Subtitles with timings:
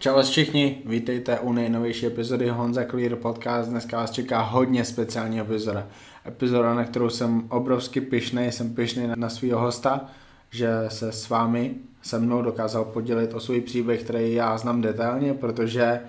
[0.00, 3.70] Čau vás všichni, vítejte u nejnovější epizody Honza Clear Podcast.
[3.70, 5.86] Dneska vás čeká hodně speciální epizoda.
[6.26, 10.06] Epizoda, na kterou jsem obrovsky pišný, jsem pišný na, na svého hosta,
[10.50, 15.34] že se s vámi, se mnou dokázal podělit o svůj příběh, který já znám detailně,
[15.34, 16.00] protože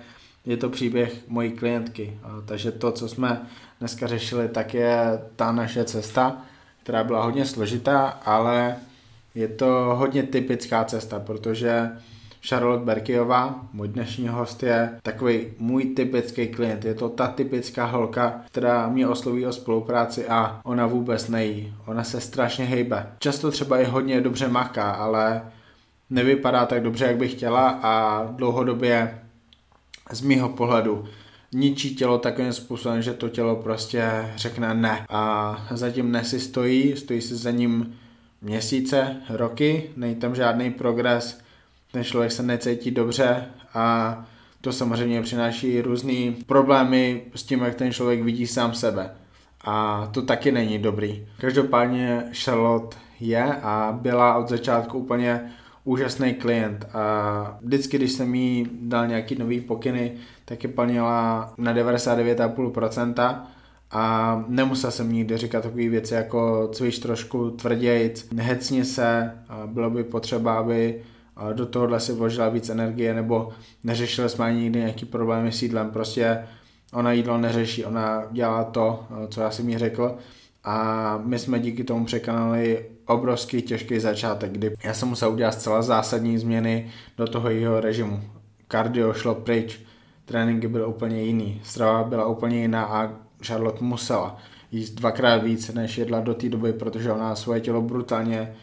[0.46, 2.18] je to příběh mojí klientky.
[2.44, 3.42] Takže to, co jsme
[3.78, 6.42] dneska řešili, tak je ta naše cesta,
[6.82, 8.76] která byla hodně složitá, ale
[9.34, 11.90] je to hodně typická cesta, protože
[12.48, 16.84] Charlotte Berkiová, můj dnešní host, je takový můj typický klient.
[16.84, 21.74] Je to ta typická holka, která mě osloví o spolupráci a ona vůbec nejí.
[21.86, 23.06] Ona se strašně hejbe.
[23.18, 25.42] Často třeba i hodně dobře maká, ale
[26.10, 29.18] nevypadá tak dobře, jak by chtěla a dlouhodobě
[30.12, 31.04] z mýho pohledu
[31.52, 35.06] ničí tělo takovým způsobem, že to tělo prostě řekne ne.
[35.08, 37.94] A zatím ne si stojí, stojí si za ním
[38.42, 41.41] měsíce, roky, není tam žádný progres,
[41.92, 44.26] ten člověk se necítí dobře a
[44.60, 49.10] to samozřejmě přináší různé problémy s tím, jak ten člověk vidí sám sebe.
[49.64, 51.26] A to taky není dobrý.
[51.40, 55.52] Každopádně Charlotte je a byla od začátku úplně
[55.84, 60.12] úžasný klient a vždycky, když jsem jí dal nějaký nový pokyny,
[60.44, 63.40] tak je plnila na 99,5%
[63.90, 69.32] a nemusel jsem nikdy říkat takové věci jako cvič trošku tvrdějc, nehecni se,
[69.66, 71.02] bylo by potřeba, aby
[71.52, 73.52] do tohohle si vložila víc energie, nebo
[73.84, 76.38] neřešili jsme ani nikdy nějaký problémy s jídlem, prostě
[76.92, 80.16] ona jídlo neřeší, ona dělá to, co já jsem jí řekl
[80.64, 85.82] a my jsme díky tomu překonali obrovský těžký začátek, kdy já jsem musel udělat zcela
[85.82, 88.20] zásadní změny do toho jeho režimu.
[88.68, 89.80] Kardio šlo pryč,
[90.24, 93.10] tréninky byly úplně jiný, strava byla úplně jiná a
[93.46, 94.36] Charlotte musela
[94.72, 98.54] jíst dvakrát víc, než jedla do té doby, protože ona svoje tělo brutálně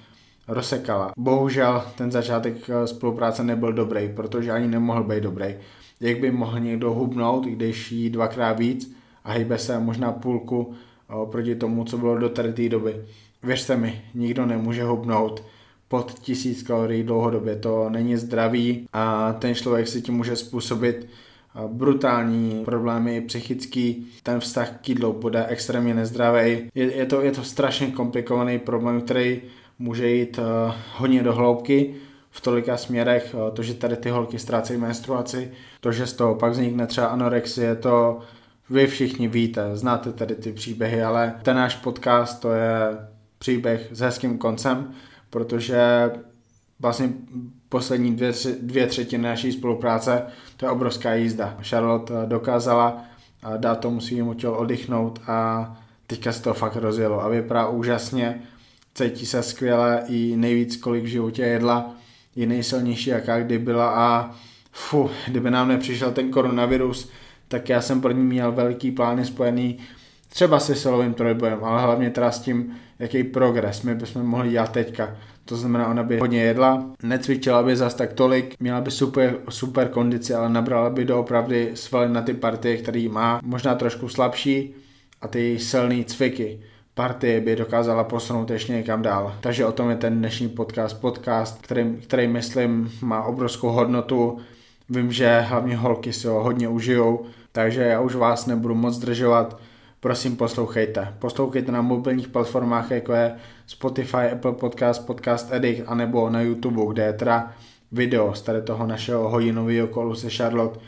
[0.50, 1.12] rozsekala.
[1.18, 5.56] Bohužel ten začátek eh, spolupráce nebyl dobrý, protože ani nemohl být dobrý.
[6.00, 10.74] Jak by mohl někdo hubnout, když jí dvakrát víc a hejbe se možná půlku
[11.10, 12.96] eh, oproti tomu, co bylo do té doby.
[13.44, 15.44] Věřte mi, nikdo nemůže hubnout
[15.88, 17.56] pod tisíc kalorií dlouhodobě.
[17.56, 24.40] To není zdravý a ten člověk si tím může způsobit eh, brutální problémy psychický, ten
[24.40, 26.70] vztah k jídlu bude extrémně nezdravý.
[26.76, 29.42] Je, je, to, je to strašně komplikovaný problém, který
[29.80, 30.44] může jít uh,
[30.98, 31.96] hodně do hloubky
[32.32, 36.36] v tolika směrech, uh, to, že tady ty holky ztrácejí menstruaci, to, že z toho
[36.36, 38.20] pak vznikne třeba anorexie, to
[38.70, 42.98] vy všichni víte, znáte tady ty příběhy, ale ten náš podcast to je
[43.38, 44.92] příběh s hezkým koncem,
[45.30, 46.12] protože
[46.80, 47.14] vlastně
[47.70, 50.24] poslední dvě, dvě třetiny naší spolupráce,
[50.58, 51.58] to je obrovská jízda.
[51.62, 53.04] Charlotte eh, dokázala
[53.58, 58.42] dát tomu svým tělu oddychnout a teďka se to fakt rozjelo a vypadá úžasně
[59.04, 61.96] cítí se skvěle i nejvíc, kolik v životě jedla,
[62.36, 64.36] je nejsilnější, jaká kdy byla a
[64.72, 67.10] fu, kdyby nám nepřišel ten koronavirus,
[67.48, 69.80] tak já jsem pro ní měl velký plány spojený
[70.30, 74.72] třeba se silovým trojbojem, ale hlavně teda s tím, jaký progres my bychom mohli dělat
[74.72, 75.18] teďka.
[75.46, 79.88] To znamená, ona by hodně jedla, necvičila by zas tak tolik, měla by super, super
[79.88, 84.76] kondici, ale nabrala by doopravdy svaly na ty partie, který má, možná trošku slabší
[85.22, 86.60] a ty silné cviky
[87.00, 89.36] partie by dokázala posunout ještě někam dál.
[89.40, 91.02] Takže o tom je ten dnešní podcast.
[91.02, 94.38] Podcast, který, který myslím má obrovskou hodnotu.
[94.90, 99.60] Vím, že hlavně holky si ho hodně užijou, takže já už vás nebudu moc zdržovat.
[100.00, 101.14] Prosím, poslouchejte.
[101.20, 103.36] Poslouchejte na mobilních platformách, jako je
[103.68, 107.52] Spotify, Apple Podcast, Podcast Edit, anebo na YouTube, kde je teda
[107.92, 110.80] video z tady toho našeho hodinového kolu se Charlotte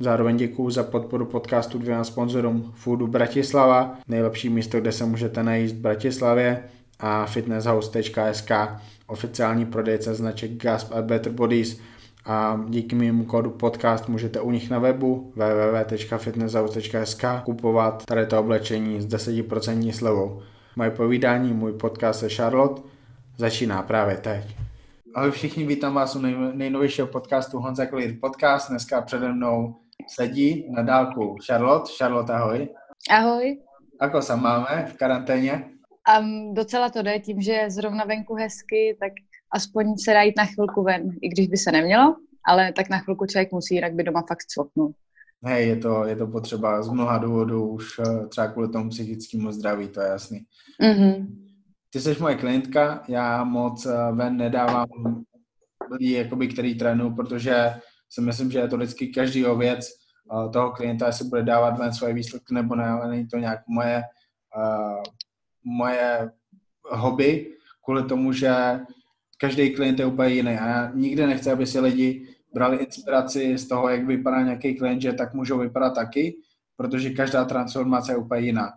[0.00, 5.74] Zároveň děkuji za podporu podcastu dvěma sponzorům Foodu Bratislava, nejlepší místo, kde se můžete najíst
[5.74, 6.64] v Bratislavě
[7.00, 8.50] a fitnesshouse.sk,
[9.06, 11.80] oficiální prodejce značek Gasp a Better Bodies
[12.26, 19.00] a díky mému kódu podcast můžete u nich na webu www.fitnesshouse.sk kupovat tady to oblečení
[19.00, 20.42] s 10% slevou.
[20.76, 22.82] Moje povídání, můj podcast se Charlotte
[23.36, 24.56] začíná právě teď.
[25.14, 26.20] Ahoj všichni, vítám vás u
[26.52, 28.70] nejnovějšího podcastu Honza Clear Podcast.
[28.70, 31.90] Dneska přede mnou sedí na dálku Charlotte.
[31.98, 32.68] Charlotte, ahoj.
[33.10, 33.58] Ahoj.
[34.00, 35.70] Ako se máme v karanténě?
[36.20, 39.12] Um, docela to jde, tím, že je zrovna venku hezky, tak
[39.50, 42.16] aspoň se dá jít na chvilku ven, i když by se nemělo,
[42.46, 44.92] ale tak na chvilku člověk musí, jinak by doma fakt cvoknul.
[45.44, 49.52] Hej, je to, je to potřeba z mnoha důvodů, už eh, třeba kvůli tomu psychickému
[49.52, 50.40] zdraví, to je jasný.
[50.82, 51.26] Mm-hmm.
[51.90, 54.86] Ty jsi moje klientka, já moc eh, ven nedávám
[55.90, 57.74] lidi, jakoby, který trénuju, protože
[58.14, 59.88] si myslím, že je to vždycky každý věc
[60.32, 63.60] uh, toho klienta, jestli bude dávat ven svoje výsledky nebo ne, ale není to nějak
[63.68, 64.02] moje,
[65.64, 66.30] moje
[66.90, 68.80] hobby, kvůli tomu, že
[69.38, 73.68] každý klient je úplně jiný a já nikdy nechci, aby si lidi brali inspiraci z
[73.68, 76.36] toho, jak vypadá nějaký klient, že tak můžou vypadat taky,
[76.76, 78.72] protože každá transformace je úplně jiná.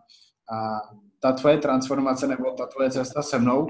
[0.52, 0.82] A
[1.20, 3.68] ta tvoje transformace nebo ta tvoje cesta se mnou,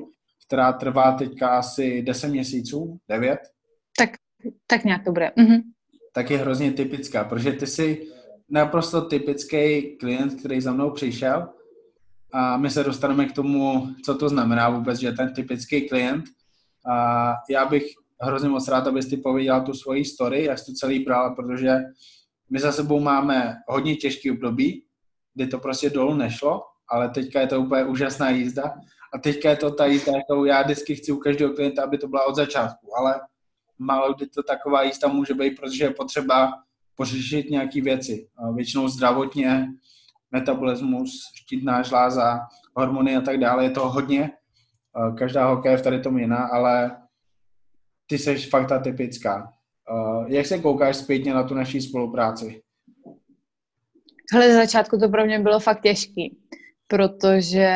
[0.47, 3.39] která trvá teďka asi 10 měsíců, 9?
[4.67, 5.31] Tak, nějak to bude.
[5.35, 5.61] Mhm.
[6.13, 8.07] Tak je hrozně typická, protože ty jsi
[8.49, 11.47] naprosto typický klient, který za mnou přišel
[12.33, 16.25] a my se dostaneme k tomu, co to znamená vůbec, že ten typický klient.
[16.91, 17.83] A já bych
[18.21, 21.77] hrozně moc rád, abys ty pověděla tu svoji story, jak jsi to celý brala, protože
[22.49, 24.83] my za sebou máme hodně těžký období,
[25.35, 28.73] kdy to prostě dolů nešlo, ale teďka je to úplně úžasná jízda.
[29.13, 32.07] A teďka je to ta jízda, kterou já vždycky chci u každého klienta, aby to
[32.07, 33.19] byla od začátku, ale
[33.79, 36.53] málo kdy to taková jízda může být, protože je potřeba
[36.95, 38.27] pořešit nějaké věci.
[38.55, 39.67] Většinou zdravotně,
[40.31, 42.39] metabolismus, štítná žláza,
[42.75, 44.31] hormony a tak dále, je to hodně.
[45.17, 47.01] Každá holka je v tady tom jiná, ale
[48.07, 49.53] ty jsi fakt typická.
[50.27, 52.63] Jak se koukáš zpětně na tu naší spolupráci?
[54.33, 56.37] Hele, za začátku to pro mě bylo fakt těžký,
[56.87, 57.69] protože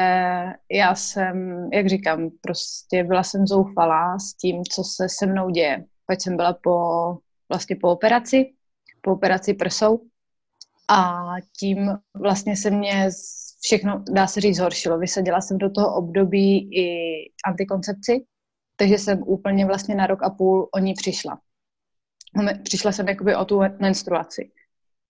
[0.72, 5.86] já jsem, jak říkám, prostě byla jsem zoufalá s tím, co se se mnou děje.
[6.06, 7.18] Pak jsem byla po,
[7.50, 8.54] vlastně po operaci,
[9.02, 10.02] po operaci prsou
[10.90, 11.24] a
[11.60, 13.10] tím vlastně se mě
[13.62, 14.98] všechno, dá se říct, zhoršilo.
[14.98, 16.88] Vysadila jsem do toho období i
[17.48, 18.25] antikoncepci,
[18.75, 21.40] takže jsem úplně vlastně na rok a půl o ní přišla.
[22.63, 24.52] Přišla jsem jakoby o tu menstruaci.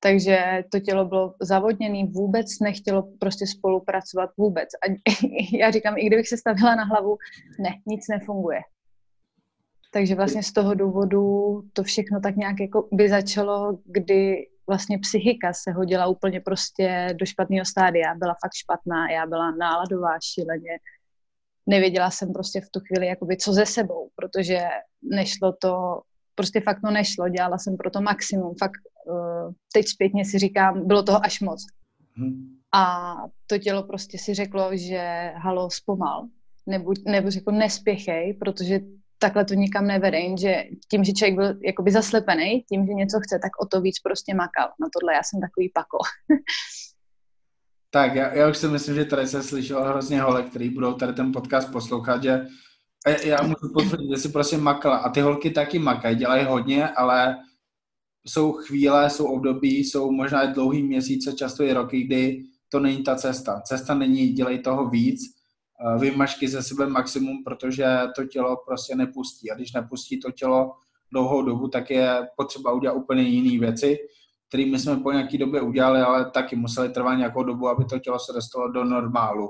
[0.03, 4.69] Takže to tělo bylo zavodněné, vůbec nechtělo prostě spolupracovat vůbec.
[4.74, 5.00] A
[5.59, 7.18] já říkám, i kdybych se stavila na hlavu,
[7.59, 8.59] ne, nic nefunguje.
[9.94, 15.53] Takže vlastně z toho důvodu to všechno tak nějak jako by začalo, kdy vlastně psychika
[15.53, 18.15] se hodila úplně prostě do špatného stádia.
[18.15, 20.80] Byla fakt špatná, já byla náladová šíleně.
[21.68, 24.59] Nevěděla jsem prostě v tu chvíli, jakoby, co ze sebou, protože
[25.01, 26.01] nešlo to,
[26.41, 30.88] prostě fakt to nešlo, dělala jsem pro to maximum, fakt uh, teď zpětně si říkám,
[30.88, 31.65] bylo toho až moc.
[32.13, 32.57] Hmm.
[32.73, 33.13] A
[33.47, 36.27] to tělo prostě si řeklo, že halo, zpomal,
[36.67, 38.79] nebo, nebo řekl nespěchej, protože
[39.17, 43.39] takhle to nikam nevede, že tím, že člověk byl jakoby zaslepený, tím, že něco chce,
[43.41, 44.67] tak o to víc prostě makal.
[44.81, 45.97] Na tohle já jsem takový pako.
[47.89, 51.13] tak, já, já už si myslím, že tady se slyšel hrozně hole, který budou tady
[51.13, 52.45] ten podcast poslouchat, že
[53.24, 54.98] já můžu potvrdit, že si prostě makala.
[54.98, 57.38] A ty holky taky makají, dělají hodně, ale
[58.25, 63.03] jsou chvíle, jsou období, jsou možná i dlouhý měsíce, často i roky, kdy to není
[63.03, 63.62] ta cesta.
[63.62, 65.21] Cesta není dělej toho víc,
[66.00, 69.51] vymažky ze sebe maximum, protože to tělo prostě nepustí.
[69.51, 70.71] A když nepustí to tělo
[71.12, 73.98] dlouhou dobu, tak je potřeba udělat úplně jiné věci,
[74.48, 78.00] které my jsme po nějaké době udělali, ale taky museli trvat nějakou dobu, aby to
[78.00, 79.50] tělo se dostalo do normálu.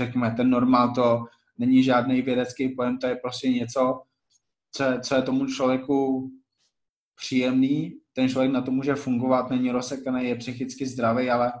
[0.00, 1.24] Řekněme, ten normál to
[1.60, 4.02] není žádný vědecký pojem, to je prostě něco,
[4.72, 6.30] co, co je tomu člověku
[7.16, 11.52] příjemný, ten člověk na to může fungovat, není rozsekaný, je psychicky zdravý, ale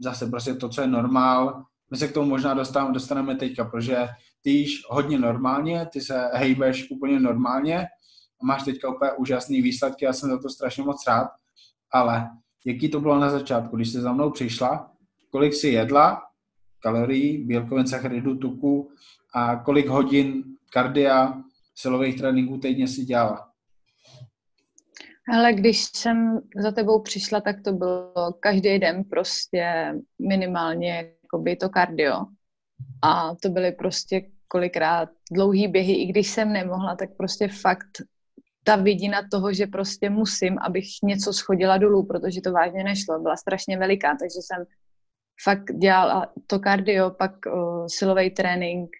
[0.00, 4.08] zase prostě to, co je normál, my se k tomu možná dostaneme, dostaneme teďka, protože
[4.42, 7.78] ty jíš hodně normálně, ty se hejbeš úplně normálně
[8.42, 11.28] a máš teďka úplně úžasné výsledky, já jsem za to strašně moc rád,
[11.92, 12.30] ale
[12.64, 14.90] jaký to bylo na začátku, když jsi za mnou přišla,
[15.30, 16.22] kolik si jedla,
[16.80, 18.90] kalorií, bílkovin, sacharidů, tuku
[19.34, 21.42] a kolik hodin kardia,
[21.74, 23.50] silových tréninků týdně si dělala?
[25.32, 29.94] Ale když jsem za tebou přišla, tak to bylo každý den prostě
[30.28, 32.26] minimálně jakoby to kardio.
[33.02, 38.02] A to byly prostě kolikrát dlouhý běhy, i když jsem nemohla, tak prostě fakt
[38.64, 43.36] ta vidina toho, že prostě musím, abych něco schodila dolů, protože to vážně nešlo, byla
[43.36, 44.64] strašně veliká, takže jsem
[45.44, 48.90] fakt dělala to kardio, pak uh, silový trénink,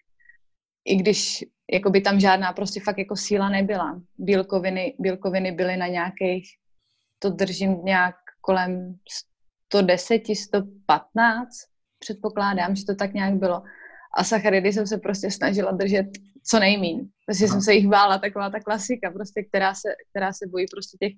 [0.85, 4.01] i když jakoby tam žádná prostě fakt jako síla nebyla.
[4.17, 6.47] Bílkoviny, bílkoviny byly na nějakých,
[7.19, 8.95] to držím nějak kolem
[9.73, 11.49] 110, 115,
[11.99, 13.63] předpokládám, že to tak nějak bylo.
[14.17, 16.05] A sacharidy jsem se prostě snažila držet
[16.43, 17.09] co nejmín.
[17.25, 20.97] Prostě jsem se jich bála, taková ta klasika, prostě, která se, která se bojí prostě
[20.97, 21.13] těch,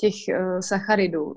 [0.00, 1.34] těch uh, sacharidů.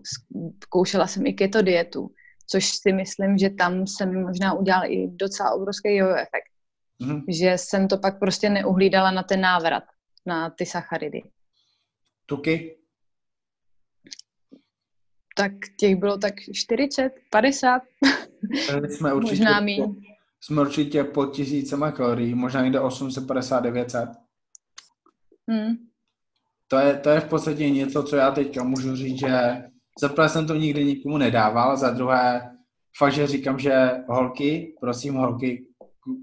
[0.64, 2.10] Zkoušela jsem i keto dietu,
[2.48, 6.53] což si myslím, že tam jsem možná udělala i docela obrovský jojo efekt.
[7.04, 7.24] Mm-hmm.
[7.28, 9.84] Že jsem to pak prostě neuhlídala na ten návrat,
[10.26, 11.22] na ty sacharidy.
[12.26, 12.78] Tuky?
[15.36, 17.82] Tak těch bylo tak 40, 50.
[18.90, 19.96] jsme určitě, možná míň.
[20.42, 24.10] Jsme určitě pod tisícema kalorií, možná někde 850, 900.
[25.50, 25.76] Hmm.
[26.68, 29.64] To, je, to je v podstatě něco, co já teďka můžu říct, že
[30.02, 32.54] za jsem to nikdy nikomu nedával, za druhé
[32.98, 35.66] fakt, že říkám, že holky, prosím holky,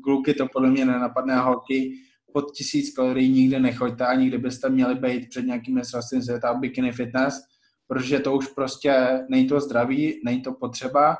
[0.04, 1.92] kluky to podle mě nenapadne a holky,
[2.32, 7.40] pod tisíc kalorií nikdy nechoďte, ani kdybyste měli být před nějakým mistrovstvím světa bikini fitness,
[7.86, 11.16] protože to už prostě není to zdraví, není to potřeba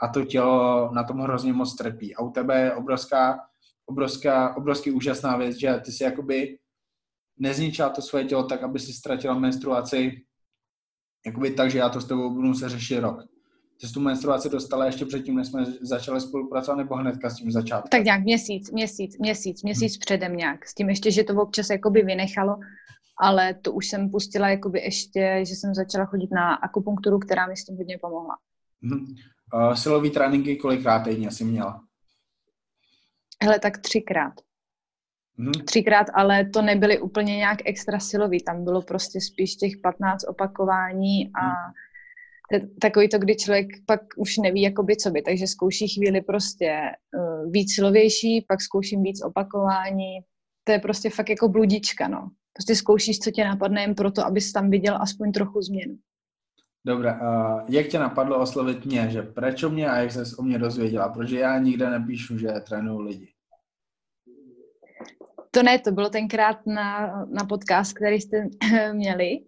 [0.00, 2.14] a to tělo na tom hrozně moc trpí.
[2.14, 3.38] A u tebe je obrovská,
[3.86, 6.58] obrovská, obrovský úžasná věc, že ty si jakoby
[7.38, 10.12] nezničila to svoje tělo tak, aby si ztratila menstruaci
[11.26, 13.33] jakoby tak, že já to s tebou budu se řešit rok.
[13.80, 17.52] Ty jsi tu menstruaci dostala ještě předtím, než jsme začali spolupracovat, nebo hnedka s tím
[17.52, 17.90] začátkem?
[17.90, 20.00] Tak nějak měsíc, měsíc, měsíc, měsíc hmm.
[20.00, 20.66] předem nějak.
[20.68, 22.56] S tím ještě, že to občas jakoby vynechalo,
[23.20, 27.56] ale to už jsem pustila jakoby ještě, že jsem začala chodit na akupunkturu, která mi
[27.56, 28.36] s tím hodně pomohla.
[28.82, 29.06] Hmm.
[29.54, 31.80] Uh, silový tréninky kolikrát týdně jsi měla?
[33.42, 34.32] Hele, tak třikrát.
[35.38, 35.52] Hmm.
[35.52, 41.30] Třikrát, ale to nebyly úplně nějak extra silový, tam bylo prostě spíš těch 15 opakování
[41.34, 41.72] a hmm.
[42.80, 46.80] Takový to, kdy člověk pak už neví, jakoby co by, takže zkouší chvíli prostě
[47.16, 50.20] uh, víc silovější, pak zkouším víc opakování,
[50.64, 52.30] to je prostě fakt jako bludička, no.
[52.52, 55.96] Prostě zkoušíš, co tě napadne jen proto, abys tam viděl aspoň trochu změnu.
[56.86, 60.58] Dobré, uh, jak tě napadlo oslovit mě, že proč mě a jak jsi o mě
[60.58, 61.08] dozvěděla?
[61.08, 63.28] Protože já nikde nepíšu, že trénuju lidi.
[65.50, 68.48] To ne, to bylo tenkrát na, na podcast, který jste
[68.92, 69.40] měli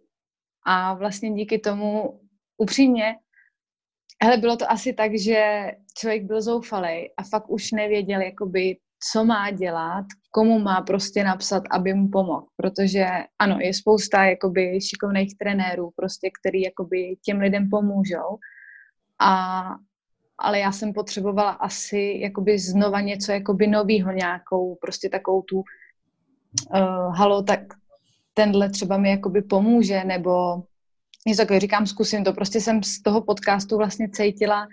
[0.67, 2.21] a vlastně díky tomu
[2.57, 3.15] upřímně,
[4.23, 8.77] hele, bylo to asi tak, že člověk byl zoufalý a fakt už nevěděl, jakoby,
[9.13, 12.47] co má dělat, komu má prostě napsat, aby mu pomohl.
[12.57, 13.07] Protože
[13.39, 18.39] ano, je spousta jakoby šikovných trenérů, prostě, který jakoby těm lidem pomůžou.
[19.19, 19.65] A,
[20.39, 27.17] ale já jsem potřebovala asi jakoby znova něco jakoby novýho, nějakou prostě takovou tu uh,
[27.17, 27.61] halo, tak
[28.35, 30.63] tenhle třeba mi jakoby pomůže, nebo
[31.27, 32.33] něco takového, říkám, zkusím to.
[32.33, 34.67] Prostě jsem z toho podcastu vlastně cítila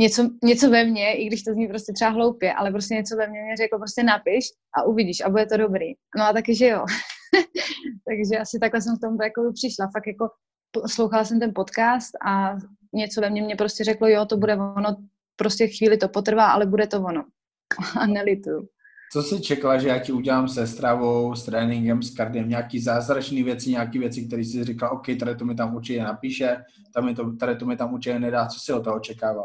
[0.00, 3.28] něco, něco ve mně, i když to zní prostě třeba hloupě, ale prostě něco ve
[3.28, 4.44] mně mě řeklo, prostě napiš
[4.78, 5.86] a uvidíš a bude to dobrý.
[6.16, 6.84] No a taky, že jo.
[8.08, 9.90] Takže asi takhle jsem k tomu jako přišla.
[9.92, 10.28] Fakt jako
[10.86, 12.56] slouchala jsem ten podcast a
[12.94, 14.96] něco ve mně mě prostě řeklo, jo, to bude ono,
[15.36, 17.24] prostě chvíli to potrvá, ale bude to ono.
[18.00, 18.68] A nelituju.
[19.12, 23.42] Co jsi čekala, že já ti udělám se stravou, s tréninkem, s kardiem, nějaký zázračné
[23.42, 26.56] věci, nějaké věci, které jsi říkal, OK, tady to mi tam určitě napíše,
[26.94, 29.44] tady to, tady to mi tam určitě nedá, co si o toho očekává?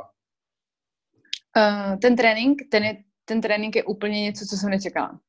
[1.58, 5.20] Uh, ten trénink, ten, je, ten trénink je úplně něco, co jsem nečekala.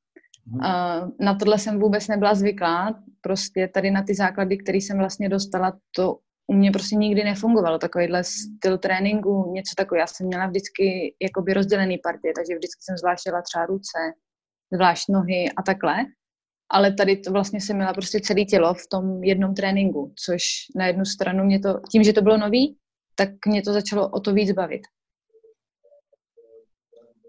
[0.46, 5.28] Uh, na tohle jsem vůbec nebyla zvyklá, prostě tady na ty základy, které jsem vlastně
[5.28, 6.18] dostala, to
[6.52, 10.00] u mě prostě nikdy nefungovalo, takovýhle styl tréninku, něco takové.
[10.00, 13.98] Já jsem měla vždycky jakoby rozdělený partie, takže vždycky jsem zvlášť třeba ruce,
[14.72, 15.96] zvlášť nohy a takhle.
[16.70, 20.42] Ale tady to vlastně jsem měla prostě celé tělo v tom jednom tréninku, což
[20.76, 22.76] na jednu stranu mě to, tím, že to bylo nový,
[23.14, 24.82] tak mě to začalo o to víc bavit.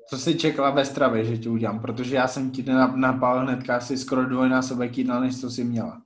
[0.10, 1.82] Co jsi čekala ve stravě, že ti udělám?
[1.82, 2.66] Protože já jsem ti
[2.96, 6.02] napál hnedka asi skoro dvojnásobek jídla, než co jsi měla.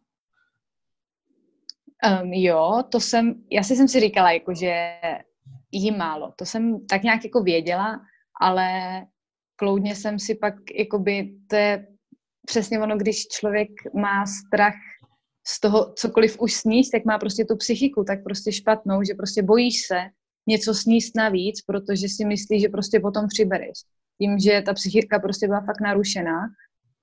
[2.22, 5.00] Um, jo, to jsem, já si jsem si říkala, jako, že
[5.72, 6.34] jí málo.
[6.36, 8.02] To jsem tak nějak jako věděla,
[8.42, 8.70] ale
[9.56, 11.88] kloudně jsem si pak, jakoby, to je
[12.48, 14.74] přesně ono, když člověk má strach
[15.48, 19.44] z toho cokoliv už sníst, tak má prostě tu psychiku tak prostě špatnou, že prostě
[19.44, 20.00] bojíš se
[20.48, 23.78] něco sníst navíc, protože si myslíš, že prostě potom přibereš.
[24.22, 26.40] Tím, že ta psychika prostě byla fakt narušená,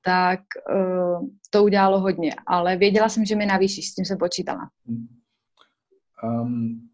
[0.05, 0.41] tak
[0.75, 2.35] uh, to udělalo hodně.
[2.47, 4.71] Ale věděla jsem, že mi navýšíš, s tím jsem počítala.
[6.23, 6.89] Um,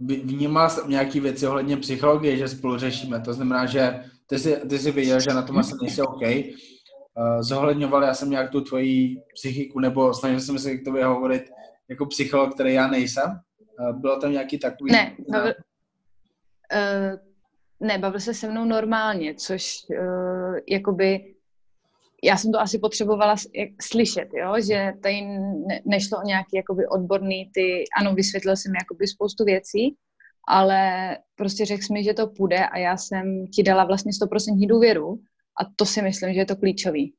[0.00, 3.20] vnímala jsem nějaké věci ohledně psychologie, že spolu řešíme.
[3.20, 6.22] To znamená, že ty jsi, ty jsi viděl, že na tom asi nejsi OK.
[6.22, 11.50] Uh, zohledňoval já jsem nějak tu tvoji psychiku, nebo snažil jsem se k tobě hovorit
[11.88, 13.30] jako psycholog, který já nejsem.
[13.80, 14.92] Uh, bylo tam nějaký takový...
[14.92, 15.54] Ne, bavil,
[16.74, 17.18] uh,
[17.88, 21.35] ne, bavil se se mnou normálně, což uh, jakoby
[22.26, 23.36] já jsem to asi potřebovala
[23.82, 24.54] slyšet, jo?
[24.68, 25.22] že tady
[25.66, 29.96] ne, nešlo o nějaký jakoby odborný ty, ano, vysvětlil jsem jakoby spoustu věcí,
[30.48, 30.80] ale
[31.36, 35.18] prostě řekl mi, že to půjde a já jsem ti dala vlastně 100% důvěru
[35.60, 37.14] a to si myslím, že je to klíčový.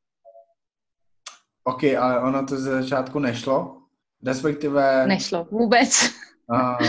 [1.64, 3.78] OK, ale ono to ze začátku nešlo?
[4.26, 5.08] Respektive...
[5.08, 6.10] Nešlo, vůbec.
[6.54, 6.88] Uh,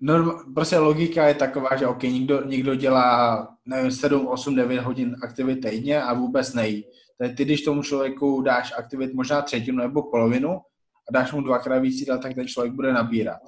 [0.00, 5.16] norm, prostě logika je taková, že OK, někdo, někdo dělá, nevím, 7, 8, 9 hodin
[5.22, 6.84] aktivit týdně a vůbec nejí.
[7.36, 10.50] Ty, když tomu člověku dáš aktivit možná třetinu nebo polovinu
[11.08, 13.40] a dáš mu dvakrát víc jídla, tak ten člověk bude nabírat.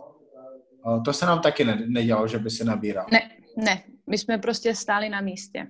[1.05, 3.07] To se nám taky nedělalo, že by se nabíral.
[3.13, 3.83] Ne, ne.
[4.07, 5.67] My jsme prostě stáli na místě.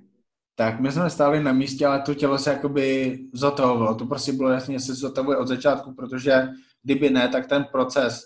[0.54, 3.94] Tak, my jsme stáli na místě, ale to tělo se jakoby zotavovalo.
[3.94, 6.48] To prostě bylo jasně, se zotavuje od začátku, protože
[6.82, 8.22] kdyby ne, tak ten proces,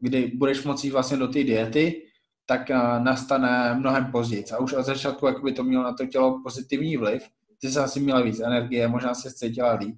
[0.00, 2.02] kdy budeš moci vlastně do té diety,
[2.46, 4.44] tak nastane mnohem později.
[4.54, 7.22] A už od začátku jakoby to mělo na to tělo pozitivní vliv,
[7.64, 9.96] ty jsi asi měla víc energie, možná se cítila líp.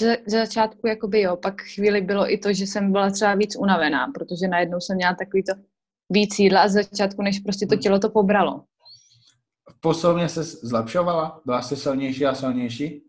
[0.00, 4.06] Ze začátku jakoby jo, pak chvíli bylo i to, že jsem byla třeba víc unavená,
[4.14, 5.52] protože najednou jsem měla takový to
[6.10, 7.80] víc jídla a z začátku, než prostě to hmm.
[7.80, 8.64] tělo to pobralo.
[9.80, 11.40] Poslovně se zlepšovala?
[11.44, 13.02] Byla jsi silnější a silnější?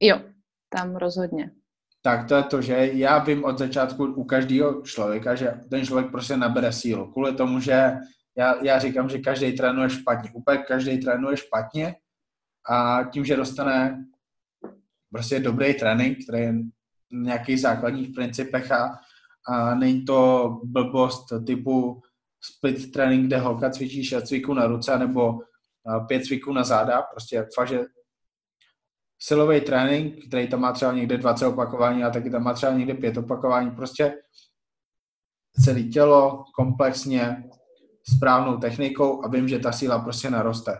[0.00, 0.20] Jo,
[0.68, 1.50] tam rozhodně.
[2.02, 6.10] Tak to je to, že já vím od začátku u každého člověka, že ten člověk
[6.10, 7.12] prostě nabere sílu.
[7.12, 7.92] Kvůli tomu, že
[8.36, 10.30] já, já říkám, že každý trénuje špatně.
[10.34, 11.94] Úplně každý trénuje špatně
[12.70, 14.04] a tím, že dostane
[15.12, 18.98] prostě dobrý trénink, který je v nějakých základních principech a,
[19.48, 22.02] a není to blbost typu
[22.40, 25.38] split trénink, kde holka cvičí 6 cviků na ruce nebo
[26.08, 27.80] pět cviků na záda, prostě fakt, že
[29.18, 32.94] silový trénink, který tam má třeba někde 20 opakování a taky tam má třeba někde
[32.94, 34.14] 5 opakování, prostě
[35.64, 37.44] celé tělo komplexně,
[38.16, 40.78] správnou technikou a vím, že ta síla prostě naroste.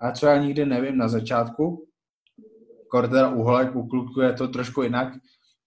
[0.00, 1.88] A co já nikdy nevím na začátku,
[2.88, 5.12] korder uhlek, u kluku je to trošku jinak,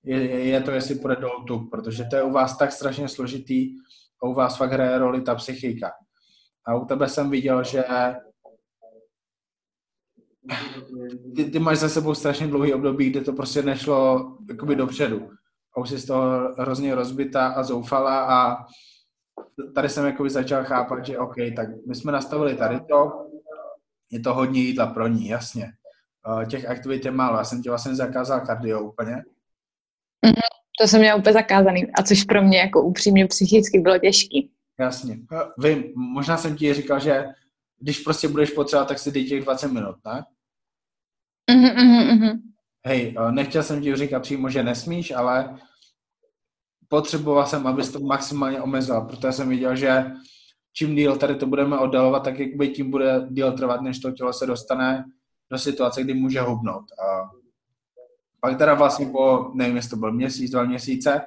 [0.04, 3.76] je, je to, jestli půjde dolů tuk, protože to je u vás tak strašně složitý
[4.24, 5.92] a u vás fakt hraje roli ta psychika.
[6.66, 7.84] A u tebe jsem viděl, že
[11.36, 15.30] ty, ty máš za sebou strašně dlouhý období, kde to prostě nešlo jakoby dopředu.
[15.76, 18.66] A už jsi z toho hrozně rozbitá a zoufala a
[19.76, 23.28] tady jsem jakoby začal chápat, že OK, tak my jsme nastavili tady to,
[24.12, 25.72] je to hodně jídla pro ní, jasně.
[26.50, 29.16] Těch aktivit je málo, já jsem ti vlastně zakázal kardio úplně.
[30.26, 30.42] Mm-hmm,
[30.82, 34.52] to jsem měl úplně zakázaný, a což pro mě jako upřímně psychicky bylo těžký.
[34.80, 35.20] Jasně,
[35.58, 37.26] vím, možná jsem ti říkal, že
[37.80, 40.24] když prostě budeš potřebovat, tak si dej těch 20 minut, ne?
[41.52, 42.40] Mm-hmm, mm-hmm.
[42.86, 45.58] Hej, eh, nechtěl jsem ti říkat přímo, že nesmíš, ale
[46.88, 50.06] potřeboval jsem, abys to maximálně omezil, protože jsem viděl, že
[50.74, 54.34] čím díl tady to budeme oddalovat, tak jakby tím bude díl trvat, než to tělo
[54.34, 55.06] se dostane
[55.52, 56.86] do situace, kdy může hubnout.
[56.92, 57.30] A
[58.42, 61.22] pak teda vlastně po, nevím, jestli to byl měsíc, dva měsíce,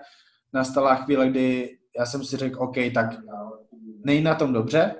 [0.52, 3.06] nastala chvíle, kdy já jsem si řekl, OK, tak
[4.04, 4.94] nejde na tom dobře,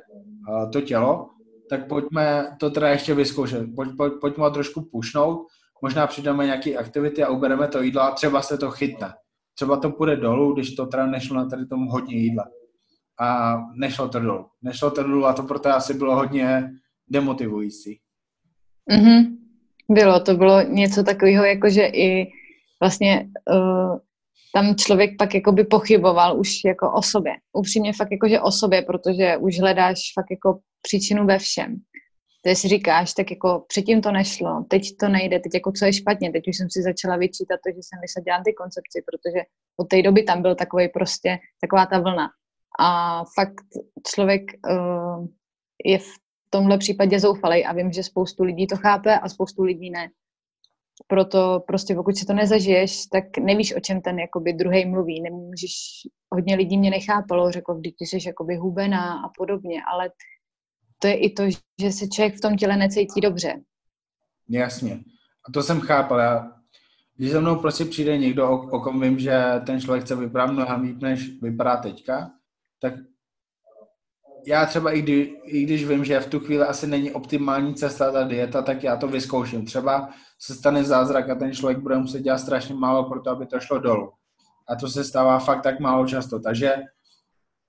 [0.73, 1.31] to tělo,
[1.71, 3.67] tak pojďme to teda ještě vyzkoušet.
[3.77, 5.47] Pojď, pojď, pojďme ho trošku pušnout,
[5.83, 9.15] možná přidáme nějaké aktivity a ubereme to jídlo a třeba se to chytne.
[9.61, 12.45] Třeba to půjde dolů, když to teda nešlo na tady tomu hodně jídla.
[13.21, 14.47] A nešlo to dolů.
[14.63, 16.71] Nešlo to dolů a to proto asi bylo hodně
[17.09, 18.01] demotivující.
[18.93, 19.37] Mm-hmm.
[19.91, 22.33] Bylo, to bylo něco takového, jako že i
[22.83, 23.99] vlastně uh,
[24.55, 27.33] tam člověk pak jakoby pochyboval už jako o sobě.
[27.53, 31.77] Upřímně fakt jakože o sobě, protože už hledáš fakt jako příčinu ve všem.
[32.43, 35.93] Teď si říkáš, tak jako předtím to nešlo, teď to nejde, teď jako co je
[35.93, 39.41] špatně, teď už jsem si začala vyčítat to, že jsem vysadila antikoncepci, protože
[39.77, 42.29] od té doby tam byl takový prostě, taková ta vlna.
[42.79, 43.65] A fakt
[44.15, 45.27] člověk uh,
[45.85, 46.11] je v
[46.51, 50.09] tomhle případě zoufalej a vím, že spoustu lidí to chápe a spoustu lidí ne.
[51.07, 55.21] Proto prostě pokud si to nezažiješ, tak nevíš, o čem ten jakoby druhý mluví.
[55.21, 55.73] Nemůžeš,
[56.35, 60.11] hodně lidí mě nechápalo, řekl, když ty jsi jakoby hubená a podobně, ale
[61.01, 61.43] to je i to,
[61.81, 63.61] že se člověk v tom těle necítí dobře.
[64.49, 65.01] Jasně.
[65.49, 66.19] A to jsem chápal.
[66.19, 66.53] Já,
[67.17, 70.53] když za mnou prostě přijde někdo, o, o kom vím, že ten člověk chce vypadat
[70.53, 72.31] mnohem líp, než vypadá teďka,
[72.81, 72.95] tak
[74.47, 78.13] já třeba i, kdy, i když vím, že v tu chvíli asi není optimální cesta
[78.13, 79.65] ta dieta, tak já to vyzkouším.
[79.65, 83.47] Třeba se stane zázrak a ten člověk bude muset dělat strašně málo pro to, aby
[83.47, 84.13] to šlo dolů.
[84.69, 86.41] A to se stává fakt tak málo často.
[86.41, 86.75] Takže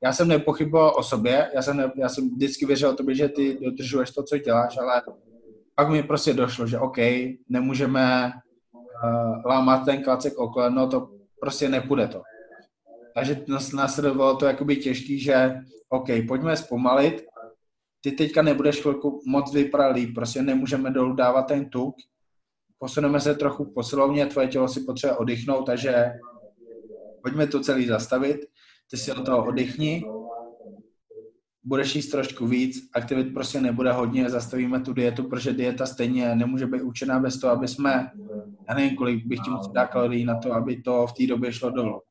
[0.03, 3.57] já jsem nepochyboval o sobě, já jsem, ne, já jsem vždycky věřil tobě, že ty
[3.61, 5.01] dodržuješ to, co děláš, ale
[5.75, 6.97] pak mi prostě došlo, že OK,
[7.49, 8.31] nemůžeme
[8.73, 11.09] uh, lámat ten klacek okolo, no to
[11.39, 12.21] prostě nepůjde to.
[13.15, 15.55] Takže následovalo to jakoby těžký, že
[15.89, 17.23] OK, pojďme zpomalit,
[18.01, 21.95] ty teďka nebudeš chvilku moc vypadat líp, prostě nemůžeme dolů dávat ten tuk,
[22.77, 26.11] posuneme se trochu posilovně, tvoje tělo si potřebuje oddychnout, takže
[27.21, 28.39] pojďme to celý zastavit,
[28.91, 30.04] ty si od toho oddychni,
[31.63, 36.67] budeš jíst trošku víc, aktivit prostě nebude hodně, zastavíme tu dietu, protože dieta stejně nemůže
[36.67, 38.12] být účinná bez toho, aby jsme,
[38.69, 41.69] já nevím, kolik bych tím dát kalorií na to, aby to v té době šlo
[41.69, 42.01] dolů.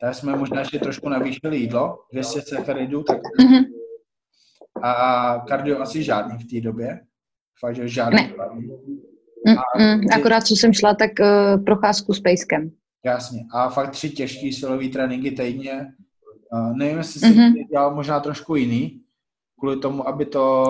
[0.00, 3.64] Tak jsme možná ještě trošku navýšili jídlo, 200 sacharidů, tak mm-hmm.
[4.82, 7.00] a kardio asi žádný v té době.
[7.60, 8.16] Fakt, že žádný.
[8.16, 9.56] Ne.
[9.56, 12.70] A mm, mm, akorát, co jsem šla, tak uh, procházku s pejskem.
[13.04, 13.44] Jasně.
[13.52, 15.92] A fakt tři těžký silový tréninky týdně.
[16.52, 17.68] Uh, nevím, jestli jsem mm-hmm.
[17.70, 19.00] dělal možná trošku jiný,
[19.58, 20.68] kvůli tomu, aby to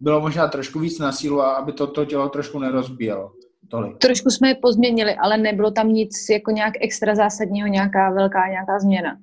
[0.00, 3.32] bylo možná trošku víc na sílu a aby to, to tělo trošku nerozbíjelo.
[3.70, 3.98] Tolik.
[3.98, 8.78] Trošku jsme je pozměnili, ale nebylo tam nic jako nějak extra zásadního, nějaká velká nějaká
[8.78, 9.18] změna.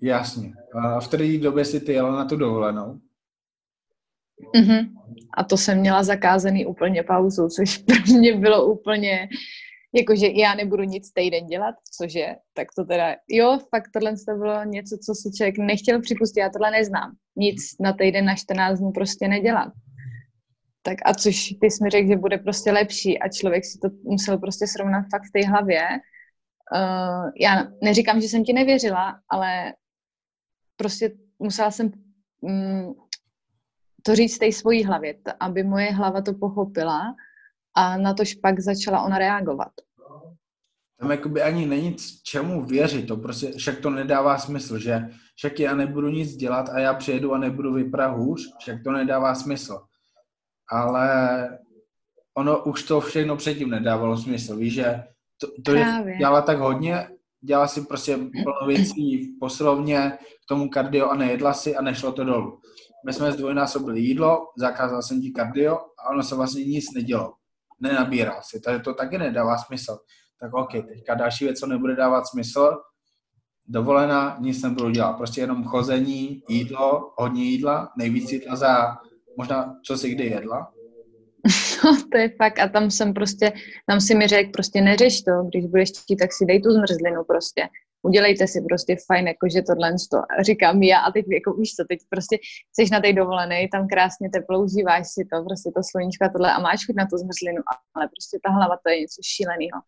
[0.00, 0.52] Jasně.
[0.74, 2.98] A v té době si ty jela na tu dovolenou?
[4.54, 4.88] Mm-hmm.
[5.34, 9.28] A to jsem měla zakázaný úplně pauzu, což pro mě bylo úplně,
[9.94, 14.64] jakože já nebudu nic týden dělat, cože, tak to teda, jo, fakt tohle to bylo
[14.64, 17.16] něco, co si člověk nechtěl připustit, já tohle neznám.
[17.36, 19.72] Nic na týden, na 14 dnů prostě nedělat.
[20.82, 23.88] Tak a což ty jsi mi řekl, že bude prostě lepší a člověk si to
[24.02, 25.80] musel prostě srovnat fakt v té hlavě.
[26.74, 29.74] Uh, já neříkám, že jsem ti nevěřila, ale
[30.76, 31.92] prostě musela jsem
[32.40, 32.94] um,
[34.02, 37.14] to říct té svojí hlavě, aby moje hlava to pochopila
[37.74, 39.72] a na tož pak začala ona reagovat.
[41.00, 45.74] Tam jakoby ani není čemu věřit, to prostě, však to nedává smysl, že však já
[45.74, 49.80] nebudu nic dělat a já přijedu a nebudu vypadat hůř, však to nedává smysl.
[50.70, 51.48] Ale
[52.36, 55.02] ono už to všechno předtím nedávalo smysl, víš, že
[55.40, 57.08] to, to je, dělala tak hodně,
[57.40, 62.12] dělala si prostě plno věcí v posilovně, k tomu kardio a nejedla si a nešlo
[62.12, 62.60] to dolů.
[63.06, 67.34] My jsme zdvojnásobili jídlo, zakázal jsem ti kardio a ono se vlastně nic nedělo.
[67.82, 69.98] Nenabíral si, takže to taky nedává smysl.
[70.40, 72.76] Tak OK, teďka další věc, co nebude dávat smysl,
[73.66, 75.12] dovolená, nic nebudu dělat.
[75.12, 78.96] Prostě jenom chození, jídlo, hodně jídla, nejvíc jídla za
[79.38, 80.72] možná, co si kdy jedla.
[81.84, 82.58] No, to je fakt.
[82.58, 83.52] A tam jsem prostě,
[83.86, 87.24] tam si mi řekl, prostě neřeš to, když budeš chtít, tak si dej tu zmrzlinu
[87.24, 87.68] prostě
[88.02, 90.18] udělejte si prostě fajn, jakože tohle to.
[90.40, 92.38] Říkám já a teď jako víš co, teď prostě
[92.72, 96.52] jsi na té dovolené, tam krásně teplo, užíváš si to, prostě to sluníčko a tohle
[96.52, 97.62] a máš chuť na tu zmrzlinu,
[97.94, 99.78] ale prostě ta hlava to je něco šíleného.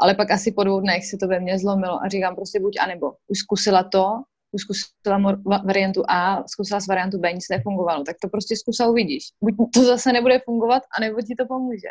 [0.00, 2.76] Ale pak asi po dvou dnech se to ve mně zlomilo a říkám prostě buď
[2.80, 3.06] a nebo.
[3.28, 4.06] Už zkusila to,
[4.52, 5.18] už zkusila
[5.66, 9.24] variantu A, zkusila s variantu B, nic nefungovalo, tak to prostě zkusa uvidíš.
[9.44, 11.88] Buď to zase nebude fungovat, anebo ti to pomůže.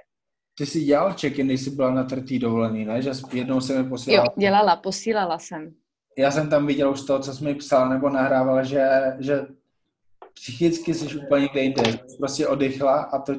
[0.62, 3.02] Ty jsi dělal check-in, když jsi byla na trtý dovolený, ne?
[3.02, 4.26] Že jednou se mi posílala.
[4.26, 5.74] Jo, dělala, posílala jsem.
[6.18, 9.42] Já jsem tam viděl už to, co jsi mi psal nebo nahrával, že, že
[10.34, 11.82] psychicky jsi úplně někde jinde.
[12.18, 13.34] Prostě oddychla a to,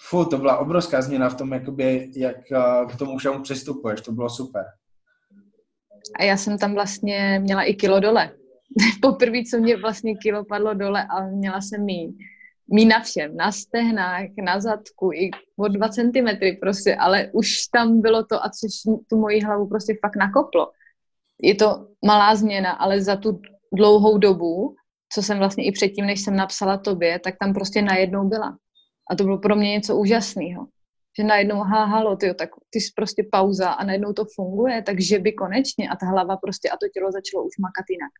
[0.00, 4.00] fu, to byla obrovská změna v tom, jakoby, jak eh, k tomu všemu přistupuješ.
[4.00, 4.64] To bylo super.
[6.18, 8.30] A já jsem tam vlastně měla i kilo dole.
[9.02, 12.16] Poprvé, co mě vlastně kilo padlo dole a měla jsem míň
[12.72, 18.00] mý na všem, na stehnách, na zadku, i o dva centimetry prostě, ale už tam
[18.00, 18.70] bylo to, a což
[19.10, 20.70] tu moji hlavu prostě fakt nakoplo.
[21.42, 23.40] Je to malá změna, ale za tu
[23.72, 24.74] dlouhou dobu,
[25.12, 28.58] co jsem vlastně i předtím, než jsem napsala tobě, tak tam prostě najednou byla.
[29.10, 30.66] A to bylo pro mě něco úžasného.
[31.18, 35.18] Že najednou, ha, halo, tyjo, tak ty jsi prostě pauza a najednou to funguje, takže
[35.18, 38.12] by konečně a ta hlava prostě a to tělo začalo už makat jinak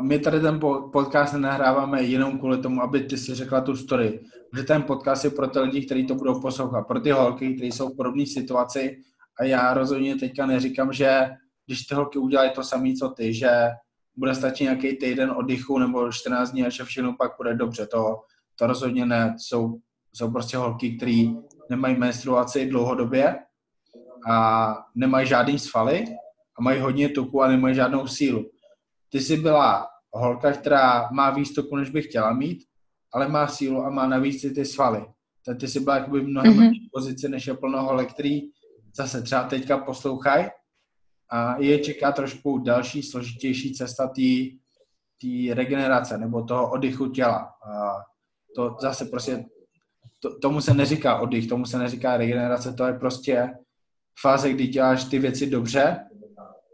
[0.00, 0.60] my tady ten
[0.92, 4.20] podcast nenahráváme jenom kvůli tomu, aby ty si řekla tu story.
[4.50, 7.72] Protože ten podcast je pro ty lidi, kteří to budou poslouchat, pro ty holky, kteří
[7.72, 8.98] jsou v podobné situaci.
[9.40, 11.30] A já rozhodně teďka neříkám, že
[11.66, 13.50] když ty holky udělají to samé, co ty, že
[14.16, 17.86] bude stačit nějaký týden oddychu nebo 14 dní a že všechno pak bude dobře.
[17.86, 18.16] To,
[18.56, 19.34] to rozhodně ne.
[19.38, 19.78] Jsou,
[20.12, 21.24] jsou prostě holky, které
[21.70, 23.36] nemají menstruaci dlouhodobě
[24.30, 26.04] a nemají žádný svaly
[26.58, 28.50] a mají hodně tuku a nemají žádnou sílu
[29.12, 32.64] ty jsi byla holka, která má výstupu, než by chtěla mít,
[33.12, 35.06] ale má sílu a má navíc ty svaly.
[35.46, 36.66] Tak ty jsi byla jakoby v mnohem mm-hmm.
[36.66, 38.40] lepší pozici, než je plno holek, který
[38.94, 40.46] zase třeba teďka poslouchají
[41.30, 44.06] a je čeká trošku další, složitější cesta
[45.20, 47.38] té regenerace nebo toho oddychu těla.
[47.38, 47.94] A
[48.56, 49.44] to zase prostě,
[50.18, 53.50] to, tomu se neříká oddych, tomu se neříká regenerace, to je prostě
[54.20, 56.09] fáze, kdy děláš ty věci dobře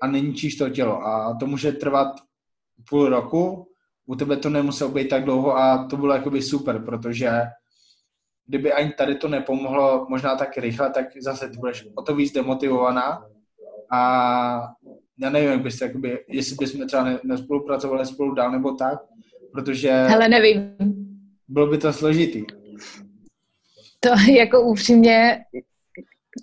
[0.02, 1.06] a neníčíš to tělo.
[1.06, 2.08] A to může trvat
[2.88, 3.68] půl roku,
[4.06, 7.30] u tebe to nemuselo být tak dlouho a to bylo jakoby super, protože
[8.46, 12.32] kdyby ani tady to nepomohlo možná tak rychle, tak zase ty budeš o to víc
[12.32, 13.26] demotivovaná
[13.92, 14.68] a
[15.18, 18.98] já nevím, jak byste, jakoby, jestli bychom třeba ne, nespolupracovali spolu dál nebo tak,
[19.52, 19.92] protože...
[19.92, 20.76] Hele, nevím.
[21.48, 22.44] Bylo by to složitý.
[24.00, 25.38] To jako upřímně,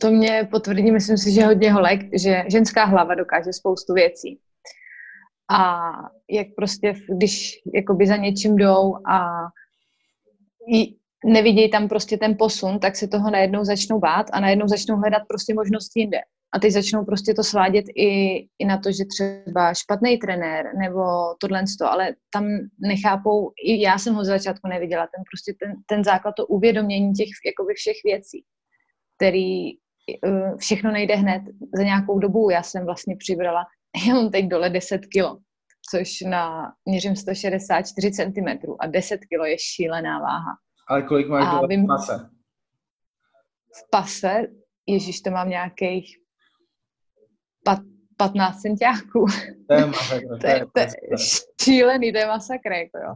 [0.01, 4.39] to mě potvrdí, myslím si, že hodně holek, že ženská hlava dokáže spoustu věcí
[5.51, 5.91] a
[6.29, 9.47] jak prostě, když jakoby za něčím jdou a
[11.25, 15.23] nevidějí tam prostě ten posun, tak se toho najednou začnou bát a najednou začnou hledat
[15.27, 16.17] prostě možnosti jinde.
[16.53, 21.01] A teď začnou prostě to svádět i, i na to, že třeba špatný trenér nebo
[21.39, 22.45] tohle, ale tam
[22.79, 27.13] nechápou, i já jsem ho z začátku neviděla, ten prostě ten, ten základ, to uvědomění
[27.13, 28.43] těch jakoby všech věcí,
[29.17, 29.71] který
[30.57, 31.41] všechno nejde hned
[31.77, 32.49] za nějakou dobu.
[32.49, 33.65] Já jsem vlastně přibrala
[34.07, 35.37] já mám teď dole 10 kilo,
[35.91, 40.57] což na, měřím 164 cm a 10 kilo je šílená váha.
[40.87, 42.29] Ale kolik máš dole v pase?
[43.75, 44.47] V pase,
[44.87, 46.17] ježíš, to mám nějakých
[47.65, 47.79] pat,
[48.17, 49.25] 15 centiáků.
[49.67, 50.27] To je masakr.
[50.41, 50.87] to, je, to je
[51.61, 53.15] šílený, to je masakr, jako jo.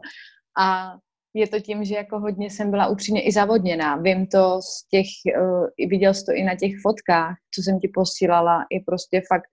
[0.59, 0.95] A
[1.33, 3.95] je to tím, že jako hodně jsem byla upřímně i zavodněná.
[3.95, 5.07] Vím to z těch,
[5.41, 9.49] uh, viděl jsi to i na těch fotkách, co jsem ti posílala, i prostě fakt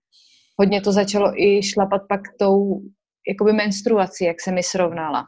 [0.59, 2.81] hodně to začalo i šlapat pak tou
[3.29, 5.25] jakoby menstruací, jak se mi srovnala.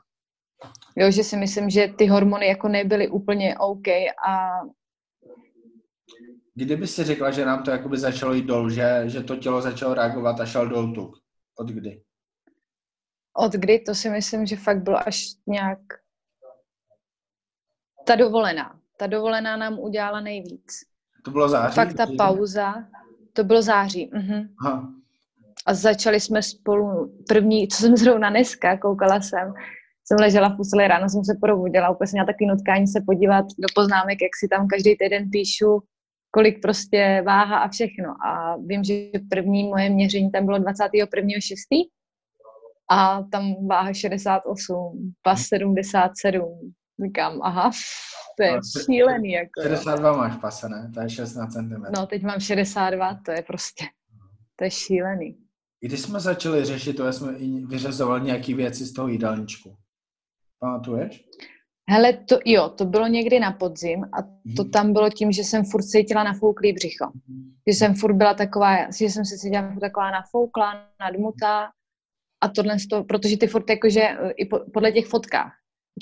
[0.97, 3.89] Jo, že si myslím, že ty hormony jako nebyly úplně OK
[4.29, 4.61] a
[6.59, 9.95] Kdyby si řekla, že nám to jakoby začalo jít dolů, že, že to tělo začalo
[9.95, 11.17] reagovat a šel dolů tuk?
[11.59, 12.03] Od kdy?
[13.37, 13.79] Od kdy?
[13.79, 15.79] To si myslím, že fakt bylo až nějak
[18.07, 18.79] ta dovolená.
[18.97, 20.73] Ta dovolená nám udělala nejvíc.
[21.25, 21.75] To bylo září?
[21.75, 22.75] Fakt ta pauza,
[23.33, 24.11] to bylo září.
[24.15, 24.49] Mhm.
[24.61, 24.93] Aha.
[25.67, 29.55] A začali jsme spolu první, co jsem zrovna dneska, koukala jsem,
[30.05, 33.45] jsem ležela v posteli, ráno jsem se probudila, úplně jsem měla takový nutkání se podívat
[33.59, 35.83] do poznámek, jak si tam každý týden píšu,
[36.31, 38.27] kolik prostě váha a všechno.
[38.27, 41.89] A vím, že první moje měření tam bylo 21.6.
[42.91, 46.73] a tam váha 68, pas 77.
[47.05, 47.71] Říkám, aha,
[48.37, 49.33] to je šílený.
[49.33, 50.91] Jako, 62 máš pase, ne?
[50.95, 51.83] To je 16 cm.
[51.97, 53.85] No, teď mám 62, to je prostě,
[54.57, 55.39] to je šílený.
[55.81, 57.33] Když jsme začali řešit to, jsme
[57.67, 59.77] vyřezovali nějaké věci z toho jídelníčku.
[60.59, 61.25] Pamatuješ?
[61.91, 64.23] Hele, to, jo, to bylo někdy na podzim a
[64.57, 64.71] to mhm.
[64.71, 67.13] tam bylo tím, že jsem furt cítila nafouklý břicho.
[67.69, 71.71] Že jsem furt byla taková, že jsem se cítila furt taková nafouklá, nadmutá
[72.41, 75.53] a tohle, to, protože ty furt jakože i po, podle těch fotkách.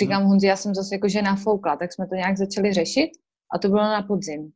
[0.00, 0.28] Říkám hmm.
[0.28, 3.11] Honzi, já jsem zase jakože nafoukla, tak jsme to nějak začali řešit
[3.54, 4.50] a to bylo na podzim.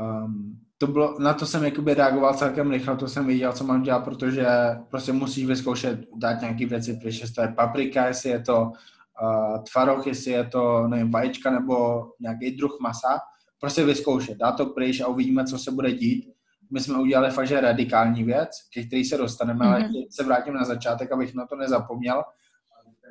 [0.00, 3.82] Um, to bylo, na to jsem jakoby reagoval celkem rychle, to jsem viděl, co mám
[3.82, 4.46] dělat, protože
[4.90, 10.06] prostě musíš vyzkoušet dát nějaké věci, protože to je paprika, jestli je to uh, tvaroh,
[10.06, 13.18] jestli je to, nevím, vajíčka nebo nějaký druh masa,
[13.60, 16.32] prostě vyzkoušet, dát to pryč a uvidíme, co se bude dít.
[16.70, 19.68] My jsme udělali fakt, že radikální věc, ke který se dostaneme, mm-hmm.
[19.68, 19.92] ale mhm.
[20.10, 22.22] se vrátím na začátek, abych na to nezapomněl.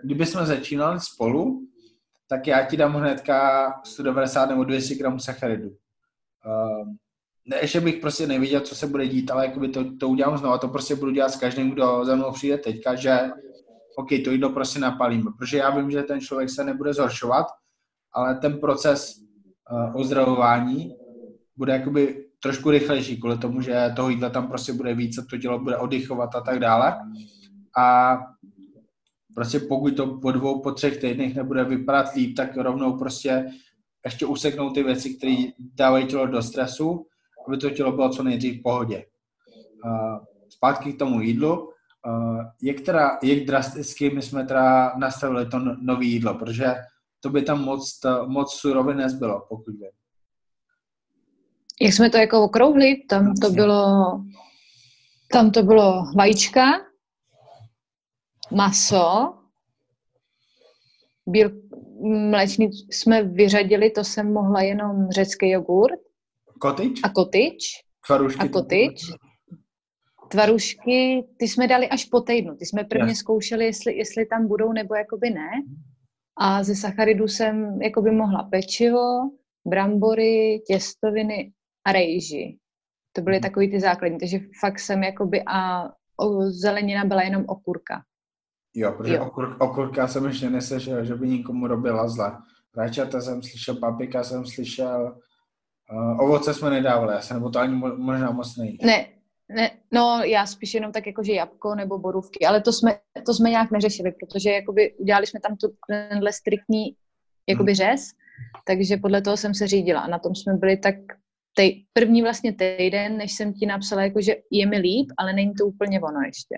[0.03, 1.67] Kdyby jsme začínali spolu,
[2.29, 5.69] tak já ti dám hnedka 190 nebo 200 gramů sacharidu.
[5.69, 6.87] Uh,
[7.45, 10.57] ne, ještě bych prostě neviděl, co se bude dít, ale jakoby to, to udělám znovu.
[10.57, 13.19] To prostě budu dělat s každým, kdo za mnou přijde teďka, že
[13.97, 15.31] OK, to jídlo prostě napalíme.
[15.37, 17.45] Protože já vím, že ten člověk se nebude zhoršovat,
[18.13, 19.15] ale ten proces
[19.71, 20.95] uh, ozdravování
[21.57, 25.59] bude jakoby trošku rychlejší, kvůli tomu, že toho jídla tam prostě bude více, to tělo
[25.59, 26.97] bude oddychovat a tak dále.
[27.77, 28.17] A
[29.37, 33.45] prostě pokud to po dvou, po třech týdnech nebude vypadat líp, tak rovnou prostě
[34.05, 37.05] ještě useknou ty věci, které dávají tělo do stresu
[37.47, 39.05] aby to tělo bylo co nejdřív v pohodě.
[40.49, 41.69] Zpátky k tomu jídlu.
[42.61, 46.75] Jak, teda, jak drasticky my jsme teda nastavili to no, nové jídlo, protože
[47.19, 49.89] to by tam moc, moc surovin nezbylo, pokud vím.
[51.81, 53.85] Jak jsme to jako okrouhli, tam to bylo,
[55.31, 56.61] tam to bylo vajíčka,
[58.51, 59.33] maso,
[61.25, 61.51] bíl,
[62.29, 65.99] mléčný jsme vyřadili, to jsem mohla jenom řecký jogurt,
[66.59, 66.99] Kotič?
[67.03, 67.63] A kotič.
[68.07, 68.39] Tvarušky.
[68.41, 69.01] A kotič.
[70.29, 72.55] Tvarušky, ty jsme dali až po týdnu.
[72.55, 73.17] Ty jsme prvně yes.
[73.17, 75.49] zkoušeli, jestli, jestli tam budou nebo jakoby ne.
[76.37, 79.29] A ze sacharidů jsem jakoby mohla pečivo,
[79.65, 81.51] brambory, těstoviny
[81.85, 82.57] a rejži.
[83.13, 83.41] To byly mhm.
[83.41, 84.19] takový ty základní.
[84.19, 85.89] Takže fakt jsem jakoby a
[86.47, 88.03] zelenina byla jenom okurka.
[88.73, 89.25] Jo, protože jo.
[89.25, 92.37] Okur, okurka jsem ještě neslyšel, že by nikomu robila zle.
[92.77, 95.17] Rajčata jsem slyšel, paprika jsem slyšel,
[95.93, 98.87] Uh, ovoce jsme nedávali, asi, nebo to ani možná moc nejde.
[98.87, 99.07] Ne,
[99.49, 103.49] ne, no já spíš jenom tak jakože jabko nebo borůvky, ale to jsme, to jsme
[103.49, 106.95] nějak neřešili, protože jakoby udělali jsme tam tu, tenhle striktní
[107.49, 107.75] jakoby hmm.
[107.75, 108.09] řez,
[108.65, 110.95] takže podle toho jsem se řídila a na tom jsme byli tak
[111.55, 115.65] tej, první vlastně týden, než jsem ti napsala, jakože je mi líp, ale není to
[115.65, 116.55] úplně ono ještě.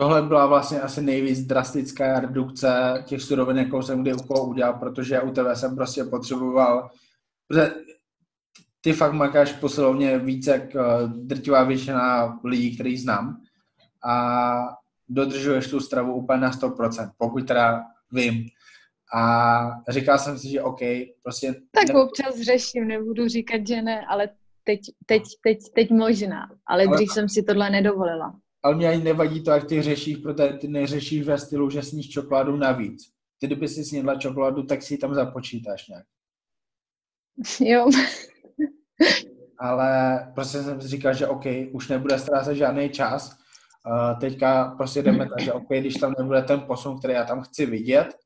[0.00, 5.20] Tohle byla vlastně asi nejvíc drastická redukce těch surovin, jakou jsem kdy u udělal, protože
[5.20, 6.90] u tebe jsem prostě potřeboval
[7.48, 7.74] Protože
[8.80, 13.40] ty fakt makáš posilovně více jak eh, drtivá většina lidí, který znám
[14.04, 14.54] a
[15.08, 18.46] dodržuješ tu stravu úplně na 100%, pokud teda vím.
[19.14, 20.80] A říkal jsem si, že OK,
[21.22, 21.54] prostě...
[21.70, 21.94] Tak ne...
[21.94, 24.28] občas řeším, nebudu říkat, že ne, ale
[24.64, 28.34] teď, teď, teď, teď možná, ale, ale dřív jsem si tohle nedovolila.
[28.62, 32.08] Ale mě ani nevadí to, jak ty řešíš, protože ty neřešíš ve stylu, že sníš
[32.08, 33.02] čokoládu navíc.
[33.38, 36.06] Ty, kdyby si snědla čokoládu, tak si ji tam započítáš nějak.
[37.60, 37.90] Jo.
[39.60, 43.38] Ale prostě jsem si říkal, že OK, už nebude ztrácet žádný čas.
[43.86, 47.42] Uh, teďka prostě jdeme tak, že OK, když tam nebude ten posun, který já tam
[47.42, 48.16] chci vidět,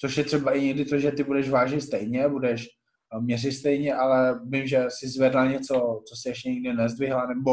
[0.00, 2.68] což je třeba i někdy to, že ty budeš vážit stejně, budeš
[3.20, 7.52] měřit stejně, ale vím, že si zvedla něco, co si ještě nikdy nezdvihla, nebo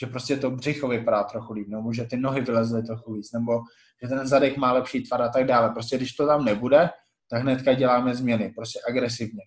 [0.00, 3.60] že prostě to břicho vypadá trochu líp, nebo že ty nohy vylezly trochu víc, nebo
[4.02, 5.70] že ten zadek má lepší tvar a tak dále.
[5.70, 6.90] Prostě když to tam nebude,
[7.30, 9.42] tak hnedka děláme změny, prostě agresivně.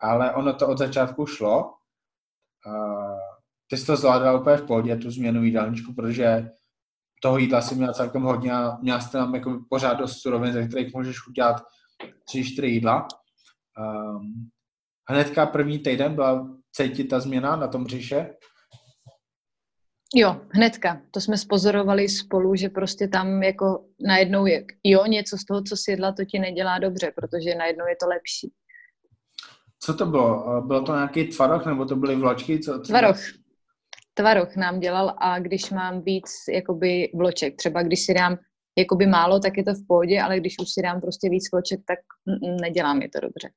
[0.00, 1.74] Ale ono to od začátku šlo.
[3.70, 6.50] Ty jsi to zvládala úplně v pohodě, tu změnu jídelníčku, protože
[7.22, 10.68] toho jídla si měla celkem hodně a měla jsi tam jako pořád dost surovin, ze
[10.68, 11.62] kterých můžeš udělat
[12.24, 13.08] tři, čtyři jídla.
[13.78, 14.50] Um,
[15.08, 18.34] hnedka první týden byla cítit ta změna na tom břiše?
[20.14, 21.00] Jo, hnedka.
[21.10, 25.76] To jsme spozorovali spolu, že prostě tam jako najednou je, jo, něco z toho, co
[25.76, 28.52] si jedla, to ti nedělá dobře, protože najednou je to lepší.
[29.78, 30.62] Co to bylo?
[30.66, 32.58] Bylo to nějaký tvaroh, nebo to byly vločky?
[32.58, 33.16] Co, co tvaroh.
[34.14, 38.36] Tvaroh nám dělal a když mám víc jakoby vloček, třeba když si dám
[38.78, 41.80] jakoby málo, tak je to v pohodě, ale když už si dám prostě víc vloček,
[41.86, 41.98] tak
[42.60, 43.50] nedělá mi to dobře.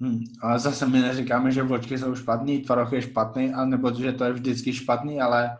[0.00, 4.12] Hmm, ale zase my neříkáme, že vločky jsou špatný, tvaroh je špatný, ale nebo že
[4.12, 5.58] to je vždycky špatný, ale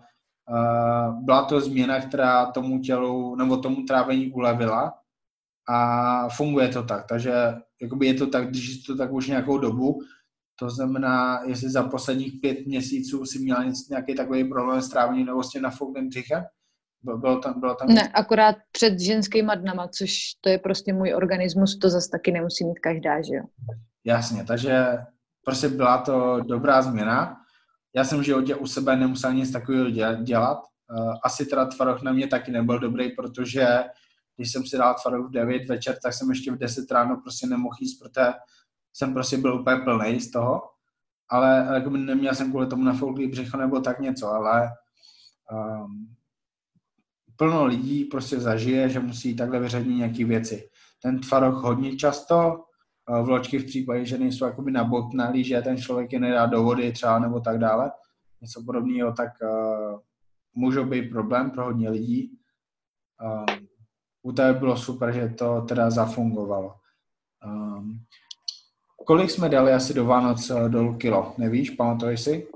[1.20, 4.94] byla to změna, která tomu tělu nebo tomu trávení ulevila
[5.68, 7.06] a funguje to tak.
[7.08, 7.32] Takže
[7.82, 9.98] jakoby je to tak, když to tak už nějakou dobu,
[10.58, 15.42] to znamená, jestli za posledních pět měsíců si měla nějaký takový problém s trávením nebo
[15.42, 16.44] s tím nafoukným břichem,
[17.16, 17.88] bylo tam, bylo tam...
[17.88, 22.64] Ne, akorát před ženskýma dnama, což to je prostě můj organismus, to zase taky nemusí
[22.64, 23.44] mít každá, že jo.
[24.04, 24.98] Jasně, takže
[25.44, 27.36] prostě byla to dobrá změna.
[27.94, 29.90] Já jsem v životě u sebe nemusel nic takového
[30.22, 30.58] dělat.
[30.90, 33.84] Eh, asi teda tvaroh na mě taky nebyl dobrý, protože
[34.36, 37.46] když jsem si dal tvaroh v 9 večer, tak jsem ještě v 10 ráno prostě
[37.46, 38.32] nemohl jíst, protože
[38.92, 40.62] jsem prostě byl úplně plný z toho.
[41.28, 44.70] Ale jako neměl jsem kvůli tomu nafouklý břicho nebo tak něco, ale
[45.52, 46.14] um,
[47.36, 50.70] plno lidí prostě zažije, že musí takhle vyřadit nějaké věci.
[51.02, 52.73] Ten tvaroh hodně často, eh,
[53.08, 57.18] vločky v případě, že nejsou jakoby nabotnalý, že ten člověk je nedá do vody třeba
[57.18, 57.92] nebo tak dále,
[58.40, 59.98] něco podobného, tak uh,
[60.54, 62.38] můžou být problém pro hodně lidí.
[63.22, 63.66] Um,
[64.22, 66.74] u tebe bylo super, že to teda zafungovalo.
[67.46, 68.00] Um,
[69.06, 71.34] kolik jsme dali asi do Vánoc dolů kilo?
[71.38, 72.48] Nevíš, pamatuješ si?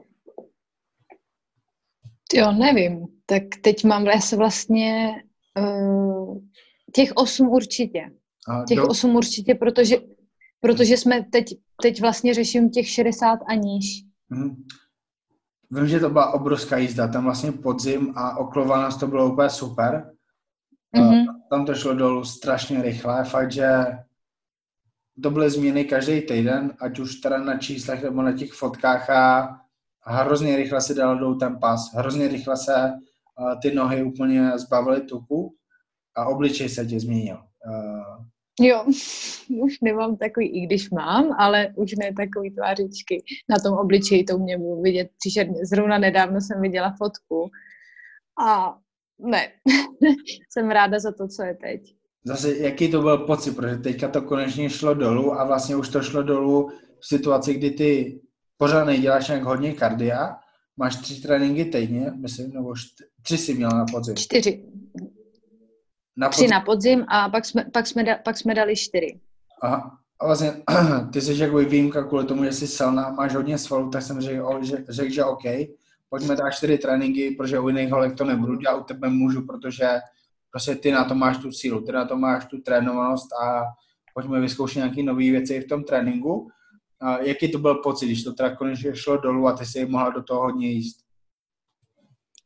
[2.35, 3.07] Jo, nevím.
[3.27, 5.11] Tak teď mám se vlastně
[5.59, 6.39] uh,
[6.95, 8.11] těch osm určitě.
[8.49, 8.87] A těch do...
[8.87, 9.97] osm určitě, protože,
[10.61, 11.45] protože jsme teď,
[11.83, 14.05] teď vlastně řeším těch 60 a níž.
[14.31, 14.65] Hmm.
[15.71, 19.51] Vím, že to byla obrovská jízda, tam vlastně podzim a okolo nás to bylo úplně
[19.51, 20.13] super.
[20.97, 21.25] Mm-hmm.
[21.51, 23.69] Tam to šlo dolů strašně rychle, fakt, že
[25.23, 29.49] to byly změny každý týden, ať už teda na číslech nebo na těch fotkách a
[30.03, 32.93] hrozně rychle se dal dolů ten pas, hrozně rychle se
[33.41, 35.55] uh, ty nohy úplně zbavily tuku
[36.17, 37.43] a obličej se tě změnil.
[38.61, 38.85] Jo,
[39.63, 44.39] už nemám takový, i když mám, ale už ne takový tvářičky na tom obličeji, to
[44.39, 45.67] mě budu vidět příšerně.
[45.67, 47.51] Zrovna nedávno jsem viděla fotku
[48.47, 48.79] a
[49.19, 49.49] ne,
[50.51, 51.81] jsem ráda za to, co je teď.
[52.25, 56.03] Zase, jaký to byl pocit, protože teďka to konečně šlo dolů a vlastně už to
[56.03, 56.69] šlo dolů
[57.01, 58.21] v situaci, kdy ty
[58.57, 60.37] pořád neděláš nějak hodně kardia,
[60.77, 64.17] máš tři tréninky týdně, myslím, nebo št- tři si měla na podzim.
[64.17, 64.65] Čtyři.
[66.19, 66.47] Na podzim.
[66.47, 69.21] Tři na podzim a pak jsme, pak jsme, da, pak jsme dali čtyři.
[69.63, 69.99] Aha.
[70.21, 70.53] A vlastně
[71.13, 74.59] ty jsi jako výjimka kvůli tomu, že jsi silná, máš hodně svalů, tak jsem řekl,
[74.65, 75.43] že, řekl, že OK,
[76.09, 79.89] pojďme dát čtyři tréninky, protože u jiných holek to nebudu dělat, u tebe můžu, protože
[80.51, 83.65] prostě ty na to máš tu sílu, ty na to máš tu trénovanost a
[84.15, 86.49] pojďme vyzkoušet nějaké nové věci v tom tréninku
[87.01, 90.11] a jaký to byl pocit, když to teda konečně šlo dolů a ty si mohla
[90.11, 91.08] do toho hodně jíst?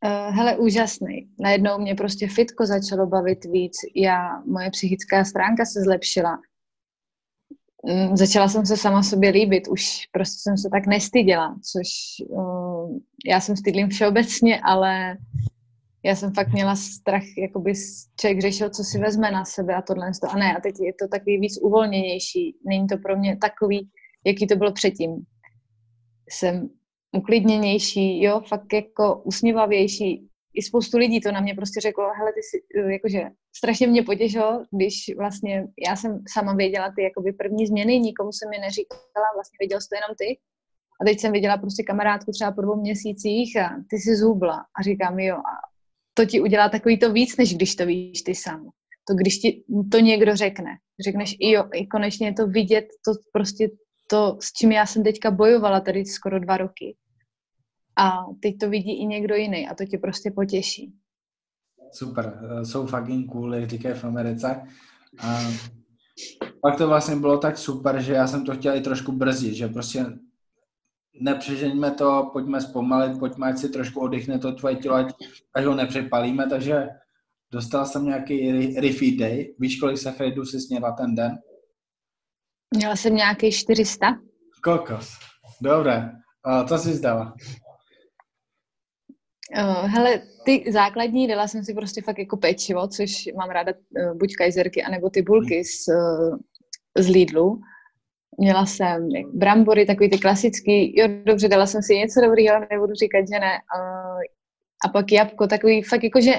[0.05, 1.29] Uh, hele, úžasný.
[1.41, 3.73] Najednou mě prostě fitko začalo bavit víc.
[3.97, 6.39] Já, moje psychická stránka se zlepšila.
[7.83, 9.69] Um, začala jsem se sama sobě líbit.
[9.69, 11.89] Už prostě jsem se tak nestyděla, což
[12.29, 15.17] uh, já jsem stydlím všeobecně, ale
[16.05, 17.73] já jsem fakt měla strach, jakoby
[18.21, 20.11] člověk řešil, co si vezme na sebe a tohle.
[20.29, 22.57] A ne, a teď je to takový víc uvolněnější.
[22.67, 23.91] Není to pro mě takový,
[24.27, 25.25] jaký to bylo předtím.
[26.31, 26.69] Jsem
[27.13, 30.29] uklidněnější, jo, fakt jako usměvavější.
[30.55, 33.23] I spoustu lidí to na mě prostě řeklo, hele, ty si, jakože
[33.57, 38.53] strašně mě potěšilo, když vlastně já jsem sama věděla ty jakoby první změny, nikomu jsem
[38.53, 40.39] je neříkala, vlastně věděl jsi to jenom ty.
[41.01, 44.83] A teď jsem viděla prostě kamarádku třeba po dvou měsících a ty si zhubla a
[44.83, 45.53] říkám, jo, a
[46.15, 48.71] to ti udělá takový to víc, než když to víš ty sám.
[49.09, 50.71] To když ti to někdo řekne.
[51.05, 53.71] Řekneš, i jo, i konečně je to vidět, to prostě
[54.11, 56.97] to, s čím já jsem teďka bojovala tady skoro dva roky.
[58.03, 60.93] A teď to vidí i někdo jiný a to tě prostě potěší.
[61.93, 64.63] Super, eh, jsou fucking cool, jak říkají v Americe.
[65.19, 65.41] A
[66.63, 69.69] pak to vlastně bylo tak super, že já jsem to chtěl i trošku brzdit, že
[69.69, 70.07] prostě
[71.21, 75.15] nepřežeňme to, pojďme zpomalit, pojďme, ať si trošku oddychne to tvoje tělo, ať,
[75.55, 76.89] ať ho nepřepalíme, takže
[77.53, 79.55] dostal jsem nějaký refeed day.
[79.59, 81.39] Víš, kolik sacharidů jsi sněla ten den?
[82.77, 84.07] Měla jsem nějaký 400.
[84.63, 85.13] Kokos.
[85.61, 86.13] Dobré.
[86.45, 87.35] A co jsi zdala?
[89.59, 94.19] Uh, hele, ty základní dala jsem si prostě fakt jako pečivo, což mám ráda uh,
[94.19, 96.39] buď kajzerky, anebo ty bulky z, uh,
[96.99, 97.61] z Lidlu.
[98.39, 103.21] Měla jsem brambory, takový ty klasický, jo dobře, dala jsem si něco dobrýho, nebudu říkat,
[103.21, 103.53] že ne.
[103.79, 104.21] Uh,
[104.85, 106.33] a pak jabko, takový fakt jako, že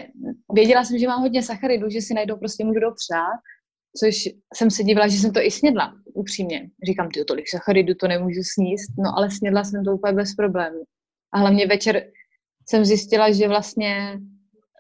[0.54, 3.40] věděla jsem, že mám hodně sacharidů, že si najdou prostě můžu dopřát,
[4.00, 4.16] což
[4.54, 6.70] jsem se dívala, že jsem to i snědla, upřímně.
[6.86, 10.84] Říkám, ty tolik sacharidů to nemůžu sníst, no ale snědla jsem to úplně bez problémů.
[11.34, 12.04] A hlavně večer
[12.70, 14.20] jsem zjistila, že vlastně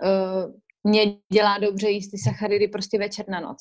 [0.03, 0.53] uh,
[0.83, 3.57] mě dělá dobře jíst ty sacharidy prostě večer na noc.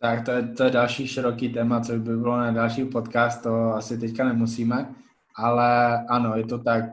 [0.00, 3.54] Tak to je, to je další široký téma, co by bylo na další podcast, to
[3.54, 4.94] asi teďka nemusíme,
[5.36, 6.84] ale ano, je to tak,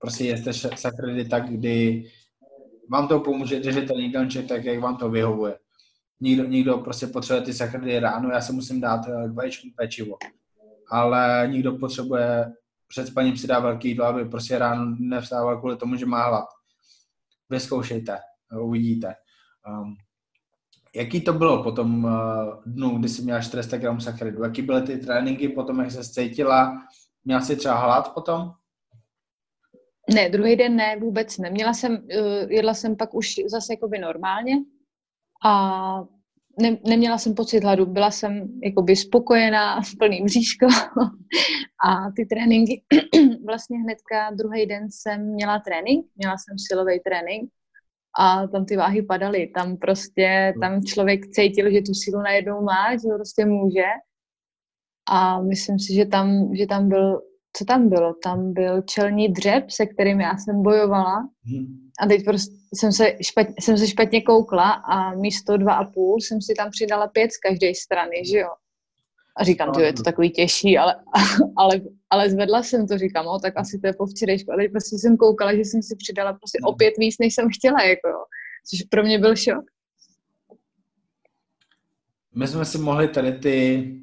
[0.00, 2.04] prostě jste sacharidy tak, kdy
[2.90, 5.58] vám to pomůže držet ten jídelníček tak, jak vám to vyhovuje.
[6.20, 10.16] Někdo, někdo prostě potřebuje ty sacharidy ráno, já se musím dát k vajíčku pečivo.
[10.90, 12.52] Ale někdo potřebuje
[12.88, 16.46] před spaním si dá velký jídlo, aby prostě ráno nevstával kvůli tomu, že má hlad.
[17.50, 18.18] Vyzkoušejte,
[18.60, 19.14] uvidíte.
[19.68, 19.96] Um,
[20.94, 22.10] jaký to bylo po tom uh,
[22.66, 24.42] dnu, kdy jsi měla 400 gramů sacharidů?
[24.42, 26.82] Jaký byly ty tréninky potom, jak se cítila?
[27.24, 28.52] Měla jsi třeba hlad potom?
[30.14, 31.50] Ne, druhý den ne, vůbec ne.
[31.50, 34.54] Měla jsem, uh, jedla jsem pak už zase jakoby normálně
[35.44, 36.04] a
[36.58, 40.66] ne, neměla jsem pocit hladu, byla jsem jakoby spokojená, v plný bříško
[41.88, 42.82] a ty tréninky,
[43.46, 47.50] vlastně hnedka druhý den jsem měla trénink, měla jsem silový trénink
[48.18, 52.92] a tam ty váhy padaly, tam prostě, tam člověk cítil, že tu sílu najednou má,
[52.92, 53.86] že prostě může.
[55.10, 57.22] A myslím si, že tam, že tam byl,
[57.56, 58.14] co tam bylo?
[58.22, 61.28] Tam byl čelní dřep, se kterým já jsem bojovala.
[61.44, 65.84] Hmm a teď prostě jsem se, špatně, jsem se špatně koukla a místo dva a
[65.84, 68.48] půl jsem si tam přidala pět z každé strany, že jo.
[69.36, 70.96] A říkám, to je to takový těžší, ale,
[71.56, 71.80] ale,
[72.10, 74.52] ale zvedla jsem to, říkám, o, tak asi to je po včerejšku.
[74.52, 77.82] A teď prostě jsem koukala, že jsem si přidala prostě opět víc, než jsem chtěla,
[77.82, 78.24] jako jo.
[78.70, 79.64] Což pro mě byl šok.
[82.34, 83.94] My jsme si mohli tady ty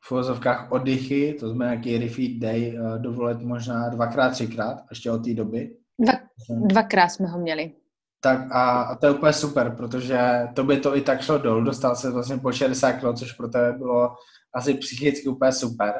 [0.00, 5.24] v uvozovkách oddychy, to jsme nějaký refeed day, eh, dovolit možná dvakrát, třikrát, ještě od
[5.24, 5.76] té doby.
[6.00, 6.12] Dva,
[6.48, 7.72] dvakrát jsme ho měli.
[8.20, 10.18] Tak a, a to je úplně super, protože
[10.54, 13.48] to by to i tak šlo dolů, dostal se vlastně po 60 kg, což pro
[13.48, 14.14] tebe bylo
[14.54, 15.94] asi psychicky úplně super.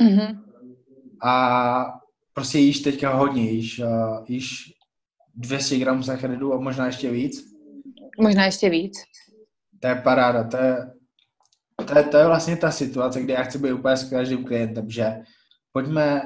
[0.00, 0.42] Mm-hmm.
[1.22, 2.00] A
[2.32, 4.72] prostě jíš teďka hodně, jíš, uh, jíš
[5.34, 7.44] 200 gramů sacharidů a možná ještě víc.
[8.20, 8.98] Možná ještě víc.
[9.80, 10.90] To je paráda, to je,
[11.86, 14.90] to je, to je vlastně ta situace, kde já chci být úplně s každým klientem,
[14.90, 15.16] že
[15.72, 16.22] pojďme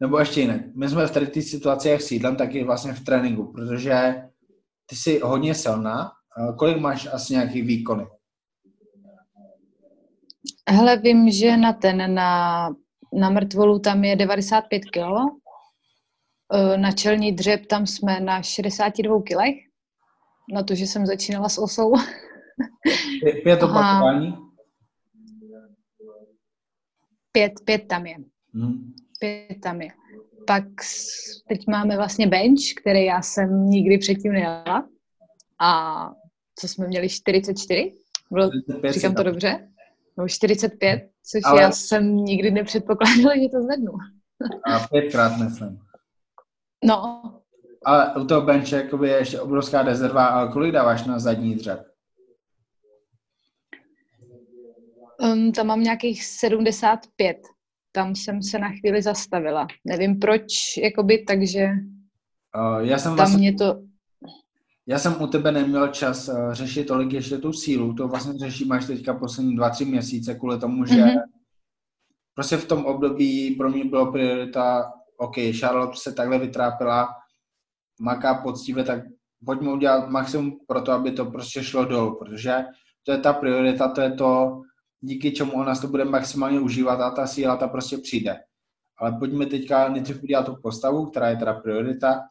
[0.00, 0.60] nebo ještě jinak.
[0.74, 4.22] My jsme v tady té situaci, jak sídlem, tak i vlastně v tréninku, protože
[4.86, 6.12] ty jsi hodně silná.
[6.58, 8.06] Kolik máš asi nějaký výkony?
[10.68, 12.68] Hele, vím, že na ten, na,
[13.12, 14.96] na mrtvolu tam je 95 kg.
[16.52, 19.54] E, na čelní dřep tam jsme na 62 kilech.
[20.54, 21.92] Na to, že jsem začínala s osou.
[23.42, 24.36] Pět opakování?
[27.32, 28.16] Pět, pět tam je.
[28.54, 29.88] Hmm pětami.
[30.46, 30.64] Pak
[31.48, 34.88] teď máme vlastně bench, který já jsem nikdy předtím nejela.
[35.60, 36.10] A
[36.58, 37.92] co jsme měli 44?
[38.30, 38.50] Bylo,
[38.88, 39.68] říkám to dobře?
[40.18, 41.62] No 45, což Ale...
[41.62, 43.92] já jsem nikdy nepředpokládala, že to zvednu.
[44.74, 45.78] A pětkrát myslím.
[46.84, 47.22] No.
[47.84, 51.86] Ale u toho benche je ještě obrovská rezerva, ale kolik dáváš na zadní dřep?
[55.18, 57.36] Um, tam mám nějakých 75
[57.96, 59.66] tam jsem se na chvíli zastavila.
[59.84, 61.68] Nevím proč, jakoby, takže
[62.56, 63.82] uh, já jsem tam vlastně, mě to...
[64.86, 68.64] Já jsem u tebe neměl čas uh, řešit tolik ještě tu sílu, to vlastně řeší
[68.64, 71.22] máš teďka poslední dva, tři měsíce kvůli tomu, že mm-hmm.
[72.34, 77.08] prostě v tom období pro mě bylo priorita, OK, Charlotte se takhle vytrápila,
[78.00, 79.02] maká poctivě, tak
[79.44, 82.64] pojďme udělat maximum pro to, aby to prostě šlo dolů, protože
[83.02, 84.62] to je ta priorita, to je to,
[85.00, 88.36] díky čemu ona to bude maximálně užívat a ta síla ta prostě přijde.
[88.98, 92.22] Ale pojďme teďka nejdřív udělat tu postavu, která je teda priorita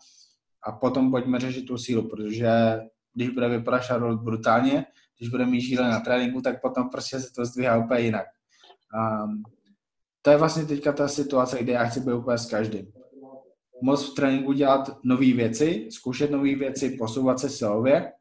[0.63, 2.79] a potom pojďme řešit tu sílu, protože
[3.13, 4.85] když bude vypadat Charlotte brutálně,
[5.17, 8.25] když bude mít žíle na tréninku, tak potom prostě se to zdvíhá úplně jinak.
[9.23, 9.43] Um,
[10.21, 12.91] to je vlastně teďka ta situace, kde já chci být úplně s každým.
[13.83, 18.11] Moc v tréninku dělat nové věci, zkoušet nové věci, posouvat se silově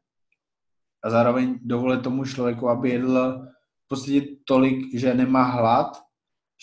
[1.03, 3.47] a zároveň dovolit tomu člověku, aby jedl
[3.89, 6.05] podstatě tolik, že nemá hlad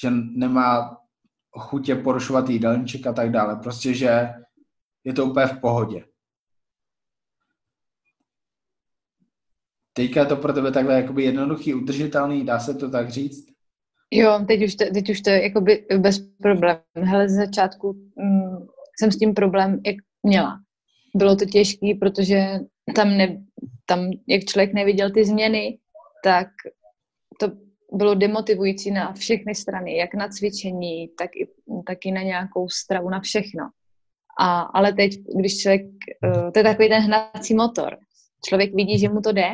[0.00, 0.96] že nemá
[1.58, 3.56] chutě porušovat jídelníček a tak dále.
[3.56, 4.28] Prostě, že
[5.04, 6.04] je to úplně v pohodě.
[9.92, 13.46] Teďka je to pro tebe takhle jakoby jednoduchý, udržitelný, dá se to tak říct?
[14.10, 16.80] Jo, teď už to, teď už to je jakoby bez problém.
[16.94, 18.66] Hele, z začátku mm,
[18.98, 20.60] jsem s tím problém jak měla.
[21.16, 22.58] Bylo to těžké, protože
[22.94, 23.44] tam, ne,
[23.86, 25.78] tam, jak člověk neviděl ty změny,
[26.24, 26.48] tak
[27.93, 31.49] bylo demotivující na všechny strany, jak na cvičení, tak i,
[31.86, 33.70] tak i na nějakou stravu, na všechno.
[34.40, 37.97] A, ale teď, když člověk, uh, to je takový ten hnací motor,
[38.45, 39.51] člověk vidí, že mu to jde,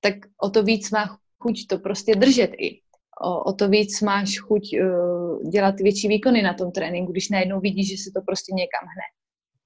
[0.00, 2.80] tak o to víc má chuť to prostě držet i.
[3.24, 7.60] O, o to víc máš chuť uh, dělat větší výkony na tom tréninku, když najednou
[7.60, 9.06] vidíš, že se to prostě někam hne.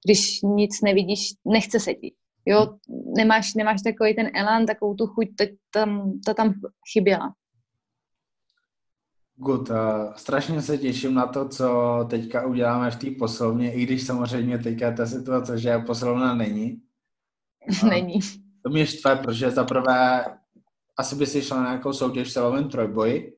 [0.05, 2.13] Když nic nevidíš, nechce se ti.
[2.45, 2.77] Jo,
[3.17, 6.53] nemáš, nemáš takový ten elán, takovou tu chuť, ta tam, ta tam
[6.93, 7.33] chyběla.
[9.37, 9.71] Good.
[10.15, 14.91] Strašně se těším na to, co teďka uděláme v té poslovně, i když samozřejmě teďka
[14.91, 16.81] ta situace, že poslovna není.
[17.89, 18.19] není.
[18.63, 20.25] To mě štve, protože za prvé
[20.97, 23.37] asi by si šla na nějakou soutěž v silovém trojboji,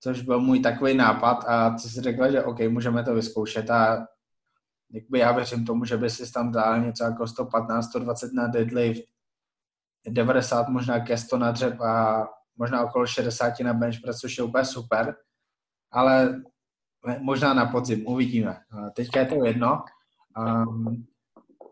[0.00, 4.06] což byl můj takový nápad a co si řekla, že OK, můžeme to vyzkoušet a
[4.92, 9.02] jakby já věřím tomu, že by si tam dal něco jako 115, 120 na deadlift,
[10.08, 14.44] 90 možná ke 100 na dřep a možná okolo 60 na bench press, což je
[14.44, 15.16] úplně super,
[15.92, 16.42] ale
[17.20, 18.56] možná na podzim, uvidíme.
[18.96, 19.82] Teďka je to jedno.
[20.38, 21.06] Um,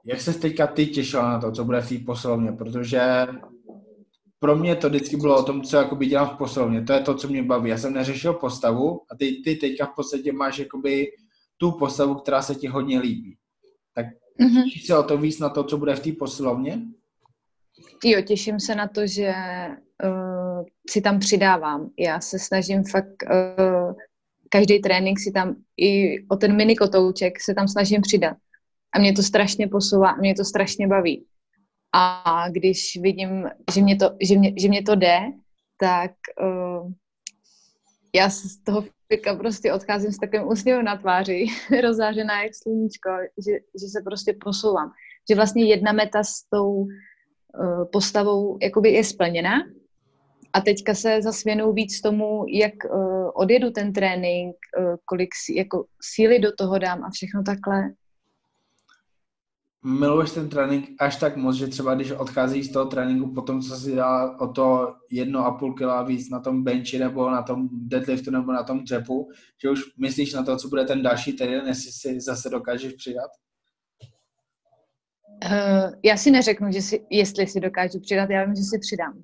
[0.04, 3.26] jak se teďka ty těšila na to, co bude v té posilovně, protože
[4.38, 6.82] pro mě to vždycky bylo o tom, co jakoby dělám v posilovně.
[6.82, 7.70] To je to, co mě baví.
[7.70, 11.06] Já jsem neřešil postavu a ty, ty teďka v podstatě máš jakoby
[11.56, 13.36] tu postavu, která se ti hodně líbí.
[13.94, 14.06] Tak
[14.40, 14.64] mm-hmm.
[14.64, 16.82] těšíš se o to víc na to, co bude v té posilovně?
[18.04, 19.34] Jo, těším se na to, že
[20.04, 21.90] uh, si tam přidávám.
[21.98, 23.94] Já se snažím fakt uh,
[24.48, 28.36] každý trénink si tam i o ten mini kotouček se tam snažím přidat.
[28.94, 31.26] A mě to strašně posouvá, mě to strašně baví.
[31.94, 35.18] A když vidím, že mě to, že mě, že mě to jde,
[35.80, 36.92] tak uh,
[38.14, 41.46] já z toho fika prostě odcházím s takovým úsměvem na tváři,
[41.82, 43.10] rozářená jak sluníčko,
[43.46, 44.90] že, že se prostě posouvám.
[45.30, 49.52] Že vlastně jedna meta s tou uh, postavou jakoby je splněna
[50.54, 55.84] a teďka se zasvěnou víc tomu, jak uh, odjedu ten trénink, uh, kolik si, jako
[56.02, 57.90] síly do toho dám a všechno takhle
[59.84, 63.60] miluješ ten trénink až tak moc, že třeba když odcházíš z toho tréninku po tom,
[63.60, 67.42] co si dal o to jedno a půl kila víc na tom benchi nebo na
[67.42, 69.28] tom deadliftu nebo na tom dřepu,
[69.62, 73.30] že už myslíš na to, co bude ten další týden, jestli si zase dokážeš přidat?
[75.44, 79.22] Uh, já si neřeknu, že si, jestli si dokážu přidat, já vím, že si přidám.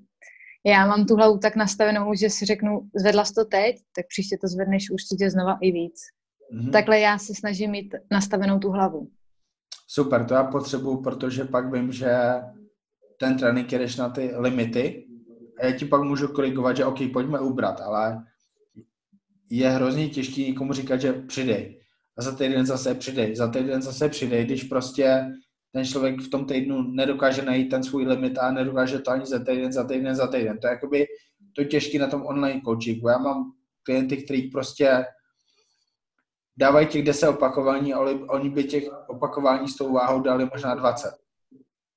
[0.67, 4.37] Já mám tu hlavu tak nastavenou, že si řeknu, zvedla jsi to teď, tak příště
[4.41, 5.95] to zvedneš určitě znova i víc.
[6.55, 6.71] Mm-hmm.
[6.71, 9.09] Takhle já se snažím mít nastavenou tu hlavu.
[9.89, 12.17] Super, to já potřebuju, protože pak vím, že
[13.21, 15.07] ten trénink jedeš na ty limity
[15.61, 18.25] a já ti pak můžu korigovat, že OK, pojďme ubrat, ale
[19.51, 21.81] je hrozně těžký někomu říkat, že přidej.
[22.19, 25.27] A za týden zase přidej, za týden zase přidej, když prostě
[25.73, 29.39] ten člověk v tom týdnu nedokáže najít ten svůj limit a nedokáže to ani za
[29.39, 30.59] týden, za týden, za týden.
[30.59, 31.07] To je jakoby
[31.57, 33.09] to těžké na tom online coachingu.
[33.09, 33.53] Já mám
[33.83, 35.05] klienty, kteří prostě
[36.57, 41.11] dávají těch 10 opakování, ale oni by těch opakování s tou váhou dali možná 20.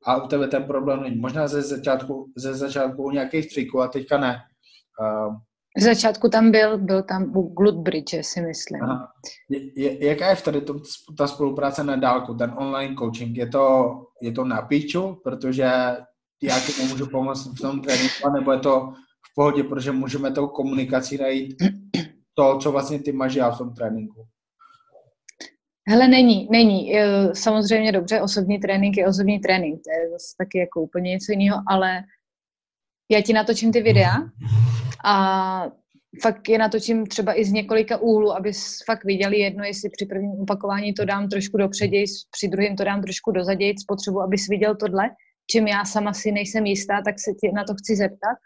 [0.05, 1.15] A u tebe ten problém není.
[1.15, 4.37] Možná ze začátku, ze začátku nějakých triků a teďka ne.
[4.99, 5.35] Uh,
[5.77, 8.83] z začátku tam byl, byl tam u Glutbridge, si myslím.
[8.83, 9.13] Aha.
[9.49, 10.79] Je, jaká je tady to,
[11.17, 13.37] ta spolupráce na dálku, ten online coaching?
[13.37, 15.63] Je to, je to na píču, protože
[16.43, 18.93] já ti můžu pomoct v tom tréninku, nebo je to
[19.31, 21.55] v pohodě, protože můžeme tou komunikací najít
[22.33, 24.25] to, co vlastně ty máš já v tom tréninku?
[25.89, 26.93] Hele, není, není.
[27.33, 31.57] Samozřejmě dobře, osobní trénink je osobní trénink, to je zase taky jako úplně něco jiného,
[31.67, 32.03] ale
[33.11, 34.15] já ti natočím ty videa
[35.05, 35.71] a
[36.21, 38.51] fakt je natočím třeba i z několika úhlů, aby
[38.85, 43.01] fakt viděli jedno, jestli při prvním opakování to dám trošku dopřeději, při druhém to dám
[43.01, 45.09] trošku dozaději, potřebu, abys viděl tohle,
[45.51, 48.37] čím já sama si nejsem jistá, tak se ti na to chci zeptat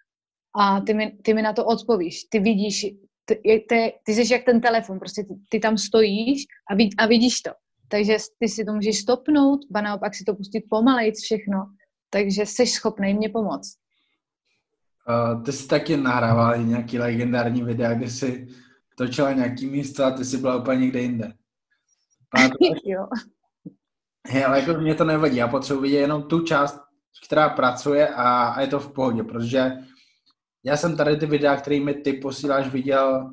[0.60, 2.24] a ty mi, ty mi na to odpovíš.
[2.30, 2.86] Ty vidíš,
[3.26, 3.36] ty,
[3.70, 7.41] ty, ty jsi jak ten telefon, prostě ty, ty tam stojíš a, vid, a vidíš
[7.41, 7.52] to.
[7.88, 11.66] Takže ty si to můžeš stopnout, ba naopak si to pustit pomalejc všechno,
[12.10, 13.86] takže jsi schopný mě pomoct.
[15.10, 18.47] Uh, ty jsi taky nahrával nějaký legendární videa, kde jsi
[18.97, 21.34] točila nějaký místo a ty jsi byla úplně někde jinde.
[22.86, 23.08] jo.
[24.28, 26.80] Hey, ale jako mě to nevadí, já potřebuji vidět jenom tu část,
[27.26, 29.72] která pracuje a, a je to v pohodě, protože
[30.64, 33.32] já jsem tady ty videa, kterými ty posíláš, viděl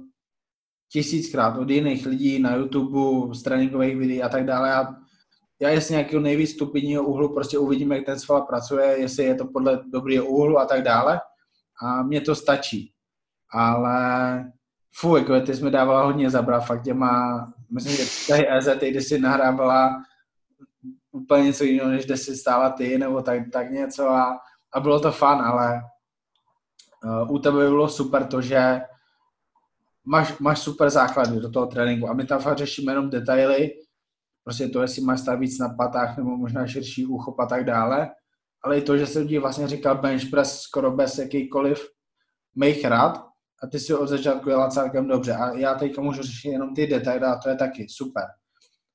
[0.92, 4.74] tisíckrát od jiných lidí na YouTube, z tréninkových videí a tak dále.
[4.74, 4.94] A
[5.60, 9.46] já jestli nějakého nejvíc stupidního úhlu prostě uvidím, jak ten sval pracuje, jestli je to
[9.46, 11.20] podle dobrého úhlu a tak dále.
[11.82, 12.92] A mně to stačí.
[13.50, 14.44] Ale
[14.96, 19.08] fú, jako ty jsi mi dávala hodně zabrat, fakt těma, myslím, že tady EZ, když
[19.08, 20.02] si nahrávala
[21.12, 24.38] úplně něco jiného, než kde si stála ty, nebo tak, tak něco a,
[24.72, 25.82] a bylo to fun, ale
[27.04, 28.80] uh, u tebe bylo super to, že
[30.04, 33.70] máš, máš super základy do toho tréninku a my tam fakt řešíme jenom detaily,
[34.44, 38.10] prostě to, jestli máš stát víc na patách nebo možná širší úchop a tak dále,
[38.64, 41.88] ale i to, že jsem ti vlastně říkal bench press skoro bez jakýkoliv
[42.56, 43.18] mých rad
[43.62, 46.86] a ty si od začátku jela celkem dobře a já teďka můžu řešit jenom ty
[46.86, 48.24] detaily a to je taky super.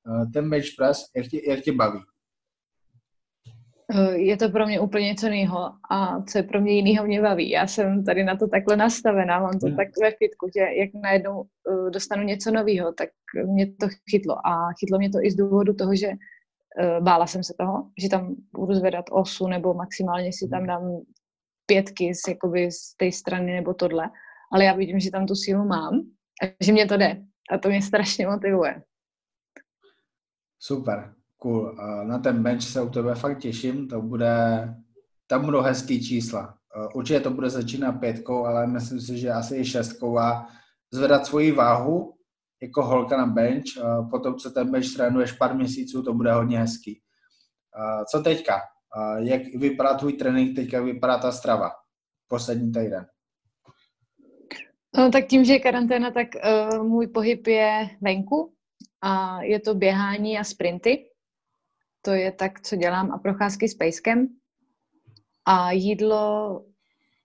[0.07, 1.99] Eh, ten bench press, jak tě, jak tě baví?
[3.95, 7.21] Eh, je to pro mě úplně něco jiného a co je pro mě jinýho mě
[7.21, 7.49] baví.
[7.49, 9.75] Já jsem tady na to takhle nastavená, mám to hmm.
[9.75, 13.09] tak ve fitku, že jak najednou uh, dostanu něco nového, tak
[13.45, 14.47] mě to chytlo.
[14.47, 16.07] A chytlo mě to i z důvodu toho, že
[16.99, 20.67] bála jsem se toho, že tam budu zvedat osu nebo maximálně si tam hmm.
[20.67, 21.01] dám
[21.65, 24.09] pětky z, jakoby, z té strany nebo tohle.
[24.51, 25.93] Ale já vidím, že tam tu sílu mám
[26.43, 27.21] a že mě to jde.
[27.51, 28.83] A to mě strašně motivuje.
[30.59, 31.13] Super.
[31.37, 31.75] Cool.
[32.03, 34.29] Na ten bench se u tebe fakt těším, to bude,
[35.27, 36.57] tam budou hezký čísla.
[36.95, 40.47] Určitě to bude začínat pětkou, ale myslím si, že asi i šestkou a
[40.91, 42.13] zvedat svoji váhu
[42.61, 43.65] jako holka na bench,
[44.11, 47.01] potom co ten bench trénuješ pár měsíců, to bude hodně hezký.
[48.11, 48.61] Co teďka?
[49.17, 51.71] Jak vypadá tvůj trénink, teďka vypadá ta strava?
[52.27, 53.05] Poslední týden.
[54.97, 58.53] No, tak tím, že je karanténa, tak uh, můj pohyb je venku
[59.01, 61.09] a je to běhání a sprinty
[62.01, 64.27] to je tak, co dělám, a procházky s pejskem.
[65.45, 66.65] A jídlo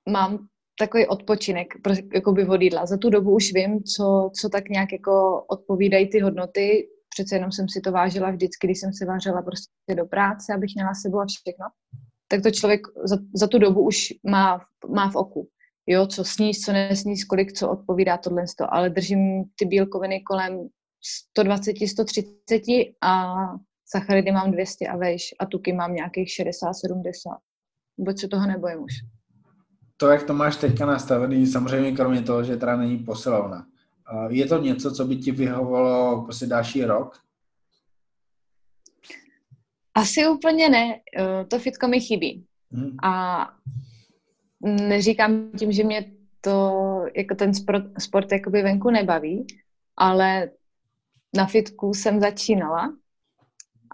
[0.09, 0.49] mám
[0.79, 1.75] takový odpočinek
[2.15, 2.87] jako by od jídla.
[2.87, 6.89] Za tu dobu už vím, co, co tak nějak jako odpovídají ty hodnoty.
[7.09, 10.71] Přece jenom jsem si to vážila vždycky, když jsem se vážela prostě do práce, abych
[10.75, 11.67] měla sebou a všechno.
[12.29, 15.49] Tak to člověk za, za tu dobu už má, má v oku.
[15.87, 18.45] Jo, co sníš, co nesníš, kolik co odpovídá tohle.
[18.69, 20.69] Ale držím ty bílkoviny kolem
[21.37, 22.63] 120, 130
[23.03, 23.35] a
[23.87, 26.43] sacharidy mám 200 a vejš a tuky mám nějakých 60-70.
[27.99, 28.93] Vůbec se toho nebojím už.
[29.97, 33.67] To, jak to máš teďka nastavený, samozřejmě kromě toho, že teda není posilovna.
[34.29, 37.21] Je to něco, co by ti vyhovovalo prostě další rok?
[39.95, 41.01] Asi úplně ne.
[41.19, 42.45] E, to fitko mi chybí.
[42.73, 42.97] Hmm.
[43.03, 43.51] A
[44.61, 46.81] neříkám tím, že mě to,
[47.17, 49.47] jako ten sport, sport jakoby venku nebaví,
[49.97, 50.51] ale
[51.37, 52.97] na fitku jsem začínala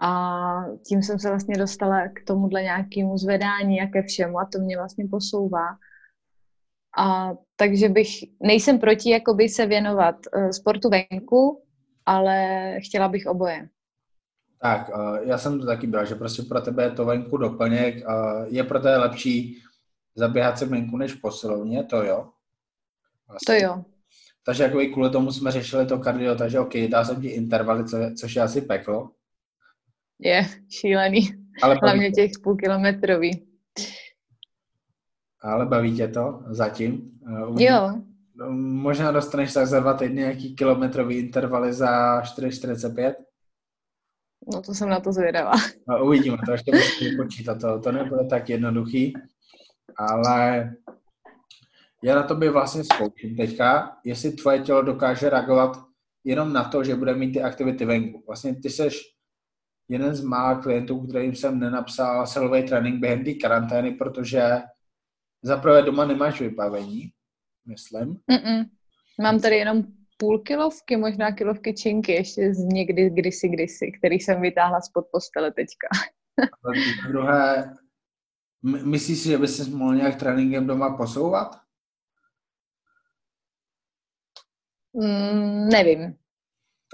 [0.01, 4.59] a tím jsem se vlastně dostala k tomuhle nějakému zvedání a ke všemu a to
[4.59, 5.67] mě vlastně posouvá.
[6.97, 8.07] A takže bych,
[8.43, 11.63] nejsem proti jakoby se věnovat uh, sportu venku,
[12.05, 13.69] ale chtěla bych oboje.
[14.61, 18.03] Tak, uh, já jsem to taky byla, že prostě pro tebe je to venku doplněk.
[18.47, 19.57] Je pro tebe lepší
[20.15, 22.29] zaběhat se venku než v posilovně, to jo?
[23.27, 23.59] Vlastně.
[23.59, 23.83] To jo.
[24.45, 27.85] Takže jako i kvůli tomu jsme řešili to kardio, takže OK, dá jsem ti intervaly,
[27.85, 29.11] co, což je asi peklo
[30.21, 31.29] je šílený.
[31.63, 33.47] Ale Hlavně těch půlkilometrový.
[35.43, 37.11] Ale baví tě to zatím?
[37.21, 38.01] Uh, jo.
[38.59, 43.13] Možná dostaneš tak za dva týdny nějaký kilometrový intervaly za 4,45?
[44.53, 45.51] No to jsem na to zvědavá.
[45.87, 49.13] No, uvidíme, to ještě musím počítat, to, to nebude tak jednoduchý,
[49.97, 50.71] ale
[52.03, 55.77] já na to by vlastně zkouším teďka, jestli tvoje tělo dokáže reagovat
[56.23, 58.23] jenom na to, že bude mít ty aktivity venku.
[58.27, 59.01] Vlastně ty seš
[59.91, 64.41] jeden z mála klientů, kterým jsem nenapsal silový trénink během té karantény, protože
[65.41, 67.11] zaprvé doma nemáš vybavení,
[67.67, 68.19] myslím.
[68.31, 68.69] Mm-mm.
[69.21, 69.83] Mám tady jenom
[70.17, 75.51] půl kilovky, možná kilovky činky, ještě z někdy, kdysi, kdysi, který jsem vytáhla spod postele
[75.51, 75.87] teďka.
[76.41, 77.73] A druhé,
[78.85, 81.55] myslíš si, že by se mohl nějak tréninkem doma posouvat?
[84.93, 86.15] Mm, nevím.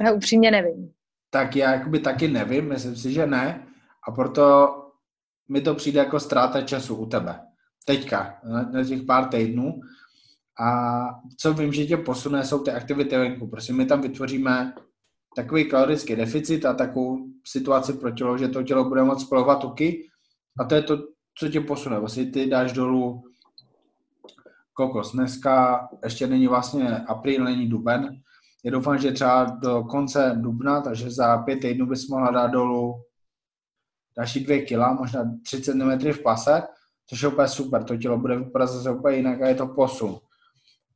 [0.03, 0.96] Já upřímně nevím
[1.29, 3.67] tak já jakoby taky nevím, myslím si, že ne.
[4.07, 4.67] A proto
[5.49, 7.39] mi to přijde jako ztráta času u tebe.
[7.85, 8.39] Teďka,
[8.71, 9.81] na, těch pár týdnů.
[10.59, 10.69] A
[11.37, 13.47] co vím, že tě posune, jsou ty aktivity venku.
[13.47, 14.73] Prostě my tam vytvoříme
[15.35, 20.09] takový kalorický deficit a takovou situaci pro tělo, že to tělo bude moc spalovat tuky
[20.59, 20.97] a to je to,
[21.37, 21.99] co tě posune.
[21.99, 23.23] Vlastně ty dáš dolů
[24.73, 25.11] kokos.
[25.11, 28.21] Dneska ještě není vlastně apríl, není duben,
[28.67, 32.95] já doufám, že třeba do konce dubna, takže za pět týdnů bys mohla dát dolů
[34.17, 36.63] další dvě kila, možná 30 cm v pase,
[37.09, 40.19] což je úplně super, to tělo bude vypadat zase úplně jinak a je to posun.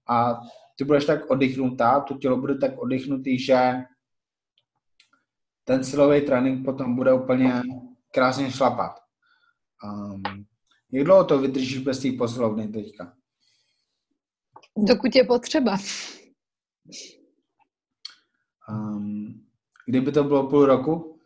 [0.10, 0.42] A
[0.78, 3.74] ty budeš tak oddychnutá, to tělo bude tak oddychnutý, že
[5.64, 7.62] ten silový trénink potom bude úplně
[8.14, 8.92] krásně šlapat.
[9.84, 10.22] Um,
[10.92, 13.14] jak dlouho to vydržíš bez té posilovny teďka?
[14.78, 15.78] Dokud je potřeba.
[18.72, 19.42] Um,
[19.86, 21.20] kdyby to bylo půl roku?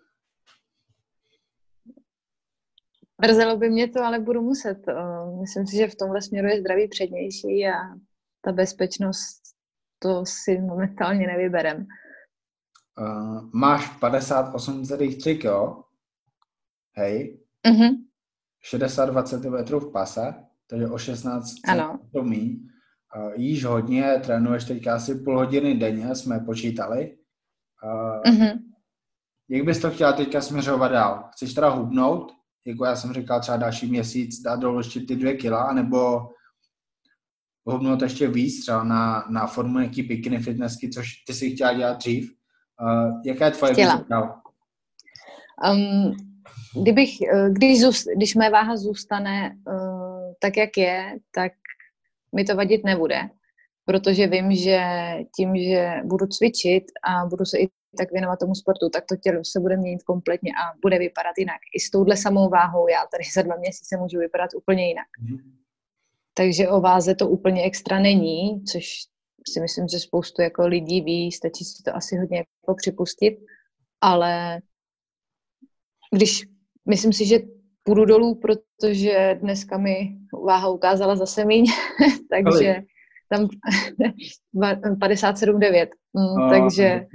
[3.21, 4.85] Mrzelo by mě to, ale budu muset.
[5.41, 7.99] Myslím si, že v tomhle směru je zdraví přednější a
[8.41, 9.41] ta bezpečnost
[9.99, 11.85] to si momentálně nevyberem.
[12.99, 15.85] Uh, máš 58,3 kg,
[16.93, 17.39] hej?
[17.67, 18.05] Uh-huh.
[18.61, 20.33] 62 cm v pase,
[20.67, 21.99] takže o 16 ano.
[22.11, 22.59] cm míň.
[23.15, 27.17] Uh, jíš hodně, trénuješ teďka asi půl hodiny denně, jsme počítali.
[28.25, 28.59] Uh-huh.
[29.49, 31.29] Jak bys to chtěla teďka směřovat dál?
[31.31, 32.31] Chceš teda hubnout,
[32.65, 36.29] jako já jsem říkal, třeba další měsíc dát dolů ještě ty dvě kila, nebo
[37.65, 41.97] hubnout ještě víc, třeba na, na formu nějaký bikini fitnessky, což ty si chtěla dělat
[41.97, 42.31] dřív.
[42.81, 44.05] Uh, jaká je tvoje vize
[45.71, 46.15] um,
[46.81, 51.51] kdybych, eh, když, zůst, když mé váha zůstane uh, tak, jak je, tak
[52.35, 53.29] mi to vadit nebude,
[53.85, 54.79] protože vím, že
[55.35, 57.67] tím, že budu cvičit a budu se i
[57.97, 61.59] tak věnovat tomu sportu, tak to tělo se bude měnit kompletně a bude vypadat jinak.
[61.75, 65.07] I s touhle samou váhou já tady za dva měsíce můžu vypadat úplně jinak.
[65.23, 65.51] Mm-hmm.
[66.33, 68.85] Takže o váze to úplně extra není, což
[69.47, 73.37] si myslím, že spoustu jako lidí ví, stačí si to asi hodně jako připustit,
[74.01, 74.61] ale
[76.11, 76.43] když
[76.85, 77.39] myslím si, že
[77.83, 81.65] půjdu dolů, protože dneska mi váha ukázala zase míň,
[82.29, 82.81] takže
[83.29, 83.47] tam
[84.55, 85.87] 57,9.
[86.13, 87.05] Mm, a, takže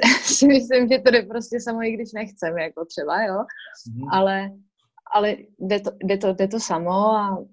[0.22, 3.44] si myslím, že to jde prostě samo, i když nechcem, jako třeba, jo.
[3.94, 4.08] Mm.
[4.10, 4.50] Ale,
[5.14, 7.44] ale jde, to, jde, to, jde to samo a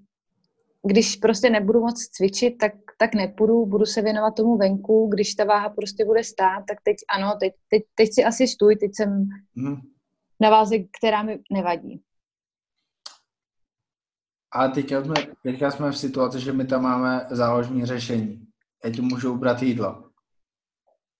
[0.87, 5.43] když prostě nebudu moc cvičit, tak, tak nepůjdu, budu se věnovat tomu venku, když ta
[5.43, 9.27] váha prostě bude stát, tak teď ano, teď, teď, teď si asi stůj, teď jsem
[9.55, 9.75] mm.
[10.39, 12.01] na váze, která mi nevadí.
[14.54, 18.47] A teďka jsme, teďka jsme v situaci, že my tam máme záložní řešení.
[18.86, 20.04] Já ti můžu ubrat jídlo.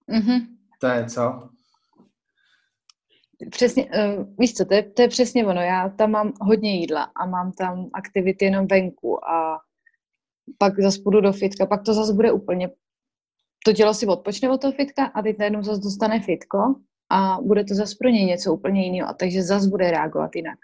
[0.10, 0.48] Mm-hmm.
[0.80, 1.50] To je co?
[3.50, 5.62] Přesně, uh, víš co, to je, to je přesně ono.
[5.62, 9.60] Já tam mám hodně jídla a mám tam aktivity jenom venku a
[10.58, 12.70] pak zase půjdu do fitka, pak to zase bude úplně,
[13.66, 16.76] to tělo si odpočne od toho fitka a teď najednou zase dostane fitko
[17.10, 20.60] a bude to zase pro něj něco úplně jiného a takže zase bude reagovat jinak.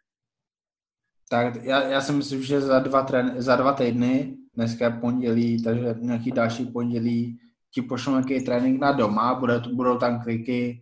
[1.31, 5.63] Tak já, já si myslím, že za dva, trén, za dva týdny, dneska je pondělí,
[5.63, 7.39] takže nějaký další pondělí
[7.73, 10.81] ti pošlu nějaký trénink na doma, bude, budou tam kliky,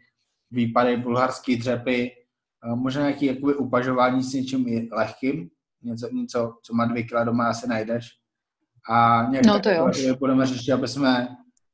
[0.52, 2.12] výpady, bulharský dřepy,
[2.76, 5.50] možná nějaký jakoby upažování s něčím lehkým,
[5.84, 8.08] něco, něco, co má dvě kila doma, asi najdeš.
[8.90, 10.16] A nějak no to jo.
[10.20, 11.28] budeme řešit, aby jsme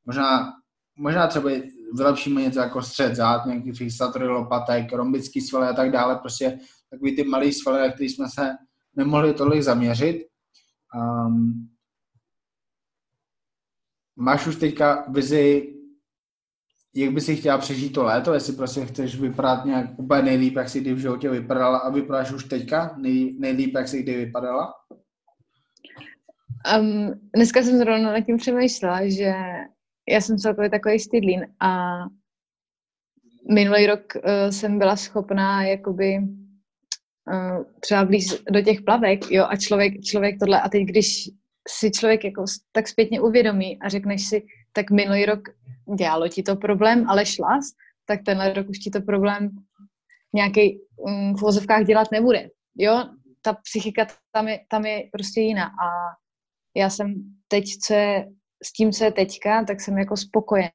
[0.06, 0.52] možná,
[0.98, 1.50] možná třeba
[1.96, 6.58] vylepšíme něco jako střed zád, nějaký fixatory lopatek, rombický svaly a tak dále, prostě
[6.94, 8.56] takový ty malý svaly, na který jsme se
[8.96, 10.26] nemohli tolik zaměřit.
[10.94, 11.68] Um,
[14.16, 15.74] máš už teďka vizi,
[16.94, 20.68] jak by si chtěla přežít to léto, jestli prostě chceš vypadat nějak úplně nejlíp, jak
[20.68, 24.72] si kdy v životě vypadala a vypadáš už teďka nej, nejlíp, jak si kdy vypadala?
[26.78, 29.32] Um, dneska jsem zrovna nad tím přemýšlela, že
[30.08, 31.98] já jsem celkově takový stydlín a
[33.52, 36.18] minulý rok uh, jsem byla schopná jakoby
[37.80, 41.30] třeba blíž do těch plavek, jo, a člověk, člověk tohle, a teď když
[41.68, 45.40] si člověk jako tak zpětně uvědomí a řekneš si, tak minulý rok
[45.98, 47.64] dělalo ti to problém, ale šlas,
[48.06, 49.50] tak tenhle rok už ti to problém
[50.34, 52.48] nějaký um, v vozovkách dělat nebude.
[52.76, 53.04] Jo,
[53.42, 55.86] ta psychika tam je, tam je prostě jiná a
[56.76, 57.14] já jsem
[57.48, 58.28] teď, co je,
[58.64, 60.70] s tím, co je teďka, tak jsem jako spokojená.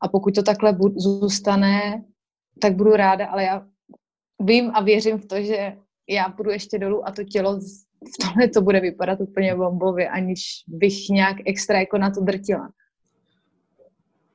[0.00, 2.04] A pokud to takhle zůstane,
[2.60, 3.66] tak budu ráda, ale já
[4.40, 5.76] vím a věřím v to, že
[6.08, 10.40] já budu ještě dolů a to tělo v tomhle to bude vypadat úplně bombově, aniž
[10.66, 12.70] bych nějak extra jako na to drtila.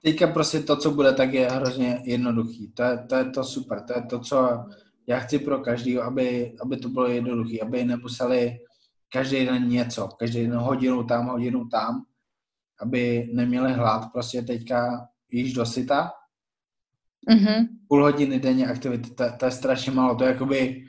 [0.04, 2.72] Teďka prostě to, co bude, tak je hrozně jednoduchý.
[2.72, 3.82] To je, to je to super.
[3.82, 4.66] To je to, co
[5.08, 8.58] já chci pro každého, aby, aby to bylo jednoduché, aby nemuseli
[9.14, 12.06] každý den něco, každý den hodinu tam, hodinu tam,
[12.82, 14.12] aby neměli hlad.
[14.12, 16.12] Prostě teďka jíš do syta,
[17.30, 17.68] mm-hmm.
[17.88, 20.84] půl hodiny denně aktivity, to, to je strašně málo, to je jakoby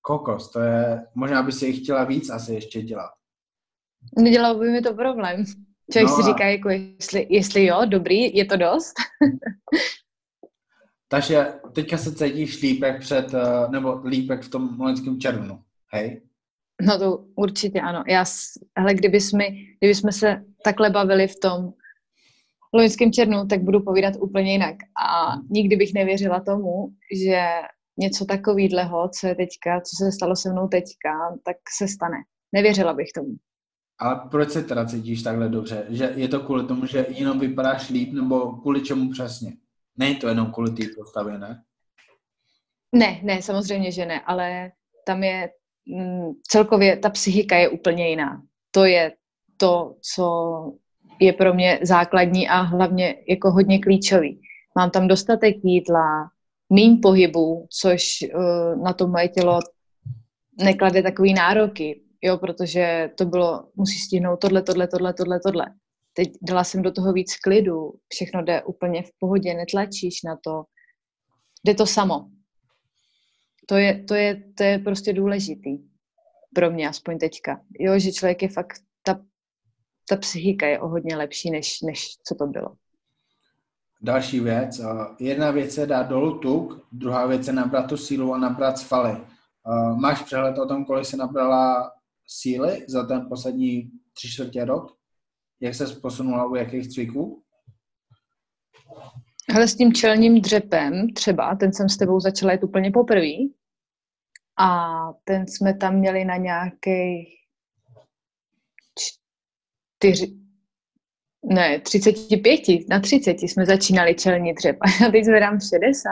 [0.00, 3.10] kokos, to je, možná by si jich chtěla víc asi ještě dělat.
[4.18, 5.44] Nedělalo by mi to problém.
[5.92, 8.92] Člověk no si říká, jako jestli, jestli jo, dobrý, je to dost.
[11.08, 15.62] Takže teďka se cítíš líp jak před, eh, nebo líp jak v tom loňském červnu,
[15.92, 16.22] hej?
[16.80, 18.04] No to určitě ano.
[18.08, 18.24] Já,
[18.78, 19.44] hele, kdyby jsme,
[19.78, 21.72] kdyby jsme se takhle bavili v tom
[22.74, 24.76] loňském černu, tak budu povídat úplně jinak.
[25.04, 26.88] A nikdy bych nevěřila tomu,
[27.24, 27.46] že
[27.98, 32.16] něco takového, co je teďka, co se stalo se mnou teďka, tak se stane.
[32.52, 33.34] Nevěřila bych tomu.
[34.00, 35.86] A proč se teda cítíš takhle dobře?
[35.88, 39.52] Že je to kvůli tomu, že jenom vypadáš líp, nebo kvůli čemu přesně?
[39.98, 41.62] Není to jenom kvůli té postavě, ne?
[42.94, 44.72] Ne, ne, samozřejmě, že ne, ale
[45.06, 45.50] tam je
[45.86, 48.42] mm, celkově ta psychika je úplně jiná.
[48.70, 49.12] To je
[49.56, 50.24] to, co
[51.20, 54.40] je pro mě základní a hlavně jako hodně klíčový.
[54.76, 56.30] Mám tam dostatek jídla,
[56.72, 58.02] mým pohybu, což
[58.34, 59.60] uh, na to moje tělo
[60.62, 65.66] neklade takový nároky, jo, protože to bylo, musí stihnout tohle, tohle, tohle, tohle, tohle.
[66.14, 70.64] Teď dala jsem do toho víc klidu, všechno jde úplně v pohodě, netlačíš na to,
[71.66, 72.28] jde to samo.
[73.66, 75.78] To je, to je, to je prostě důležitý.
[76.54, 77.60] Pro mě aspoň teďka.
[77.80, 78.80] Jo, že člověk je fakt,
[80.08, 82.76] ta, psychika je o hodně lepší, než, než co to bylo.
[84.00, 84.80] Další věc.
[85.20, 89.16] Jedna věc je dát dolů tuk, druhá věc je nabrat tu sílu a nabrat svaly.
[90.00, 91.92] Máš přehled o tom, kolik jsi nabrala
[92.26, 94.96] síly za ten poslední tři čtvrtě rok?
[95.60, 97.42] Jak se posunula u jakých cviků?
[99.54, 103.32] Ale s tím čelním dřepem třeba, ten jsem s tebou začala jít úplně poprvé
[104.58, 107.41] a ten jsme tam měli na nějakých
[110.02, 110.32] čtyři,
[111.44, 116.10] ne, 35, na 30 jsme začínali čelní dřep a já teď zvedám 60.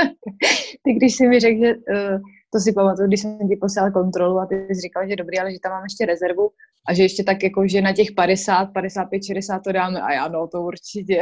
[0.82, 2.20] ty když jsi mi řekl, že uh,
[2.52, 5.52] to si pamatuju, když jsem ti poslal kontrolu a ty jsi říkal, že dobrý, ale
[5.52, 6.50] že tam mám ještě rezervu
[6.88, 10.28] a že ještě tak jako, že na těch 50, 55, 60 to dáme a já
[10.28, 11.20] no, to určitě.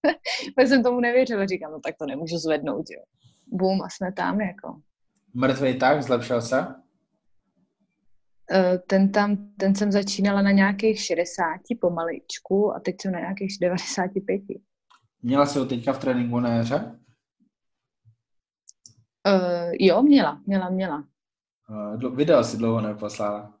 [0.56, 3.02] Pak jsem tomu nevěřila, říkám, no tak to nemůžu zvednout, jo.
[3.46, 4.80] Bum a jsme tam jako.
[5.34, 6.66] Mrtvý tak, zlepšil se?
[8.50, 13.58] Eh, ten tam, ten jsem začínala na nějakých 60 pomaličku a teď jsem na nějakých
[13.60, 14.42] 95.
[15.22, 16.98] Měla jsi ho teďka v tréninku na jaře?
[19.26, 21.04] Uh, jo, měla, měla, měla.
[22.02, 23.54] Uh, video si dlouho neposlala.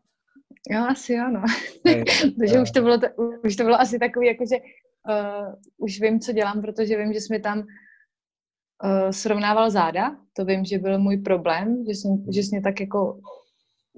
[0.70, 1.42] Jo, asi ano.
[2.38, 2.98] Takže uh, už, to bylo,
[3.44, 7.40] už to bylo asi takový, jakože uh, už vím, co dělám, protože vím, že jsme
[7.40, 10.16] tam uh, srovnával záda.
[10.32, 13.20] To vím, že byl můj problém, že jsem, že jsem tak jako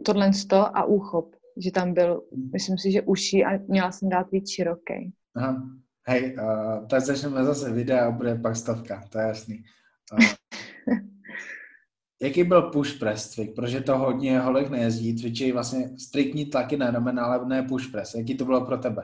[0.04, 2.22] tohle sto a úchop, že tam byl,
[2.52, 5.12] myslím si, že uší a měla jsem dát víc široký.
[5.36, 5.62] Aha.
[6.06, 9.64] Hej, uh, tak začneme zase videa a bude pak stovka, to je jasný.
[10.12, 10.26] Uh,
[12.22, 13.54] jaký byl push press cvik?
[13.54, 18.14] Protože to hodně holek nejezdí, cvičí vlastně striktní tlaky na ramena, ale ne push press.
[18.14, 19.02] Jaký to bylo pro tebe?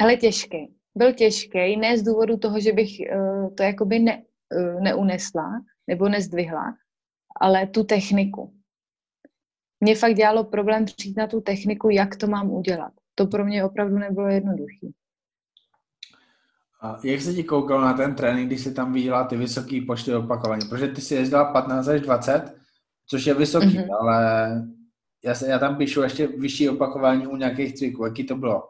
[0.00, 0.74] Ale těžký.
[0.94, 4.22] Byl těžký, ne z důvodu toho, že bych uh, to jakoby ne,
[4.56, 5.50] uh, neunesla
[5.86, 6.74] nebo nezdvihla,
[7.40, 8.55] ale tu techniku.
[9.86, 12.92] Mě fakt dělalo problém přijít na tu techniku, jak to mám udělat.
[13.14, 14.86] To pro mě opravdu nebylo jednoduché.
[17.04, 20.68] Jak se ti koukal na ten trénink, když jsi tam viděla ty vysoké počty opakování?
[20.68, 22.56] Protože ty jsi jezdila 15 až 20,
[23.06, 23.96] což je vysoký, mm-hmm.
[24.00, 24.48] ale
[25.24, 28.04] já, se, já tam píšu ještě vyšší opakování u nějakých cviků.
[28.04, 28.68] Jaký to bylo?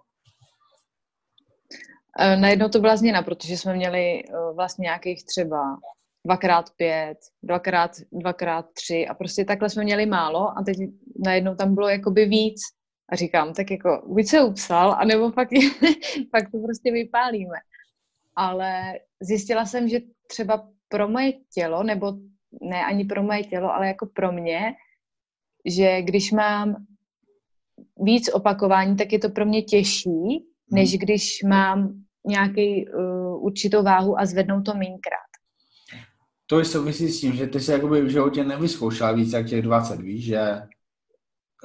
[2.18, 5.76] E, najednou to byla změna, protože jsme měli e, vlastně nějakých třeba
[6.26, 10.76] dvakrát pět, dvakrát, dvakrát tři a prostě takhle jsme měli málo a teď
[11.24, 12.60] najednou tam bylo jakoby víc
[13.12, 15.48] a říkám, tak jako buď se upsal, anebo pak,
[16.32, 17.56] pak to prostě vypálíme
[18.36, 22.12] ale zjistila jsem, že třeba pro moje tělo, nebo
[22.62, 24.74] ne ani pro moje tělo, ale jako pro mě,
[25.66, 26.76] že když mám
[28.02, 30.98] víc opakování, tak je to pro mě těžší, než hmm.
[30.98, 31.92] když mám
[32.26, 35.35] nějaký uh, určitou váhu a zvednou to mínkrát.
[36.46, 39.62] To je souvisí s tím, že ty se jakoby v životě nevyzkoušela víc jak těch
[39.62, 40.62] 20, víš, že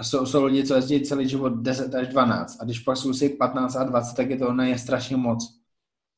[0.02, 3.30] jsou, jsou lidi, co jezdí celý život 10 až 12 a když pak jsou si
[3.30, 5.62] 15 a 20, tak je to ne strašně moc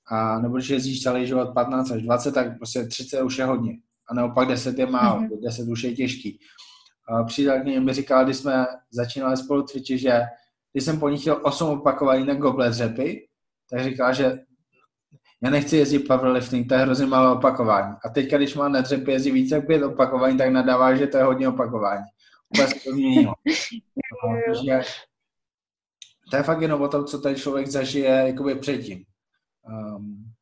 [0.07, 3.77] a nebo když jezdíš celý život 15 až 20, tak prostě 30 už je hodně.
[4.09, 5.41] A naopak 10 je málo, mm-hmm.
[5.43, 6.39] 10 už je těžký.
[7.25, 10.21] Přítelkyně mi říkala, když jsme začínali spolu cvičit, že
[10.71, 13.27] když jsem po nich chtěl 8 opakování na goblet řepy,
[13.69, 14.39] tak říkala, že
[15.43, 17.95] já nechci jezdit powerlifting, to je hrozně málo opakování.
[18.05, 21.17] A teď, když má na dřepy jezdí více jak pět opakování, tak nadává, že to
[21.17, 22.03] je hodně opakování.
[22.55, 23.33] Vůbec to změnilo.
[24.45, 24.81] Takže
[26.31, 29.03] to je fakt jenom o tom, co ten člověk zažije jakoby předtím.
[29.95, 30.33] Um,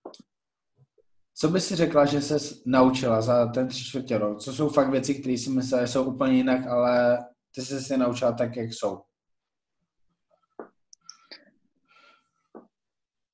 [1.36, 4.40] co by si řekla, že se naučila za ten tři čtvrtě rok?
[4.40, 7.20] Co jsou fakt věci, které si myslela, že jsou úplně jinak, ale
[7.56, 9.02] ty jsi se naučila tak, jak jsou?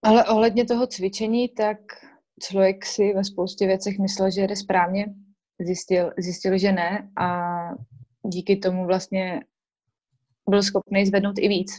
[0.07, 1.77] Ale ohledně toho cvičení, tak
[2.43, 5.05] člověk si ve spoustě věcech myslel, že jde správně,
[5.59, 7.47] zjistil, zjistil, že ne a
[8.25, 9.41] díky tomu vlastně
[10.49, 11.71] byl schopný zvednout i víc.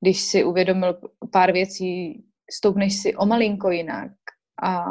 [0.00, 1.00] když si uvědomil
[1.32, 4.12] pár věcí, stoupneš si o malinko jinak
[4.62, 4.84] a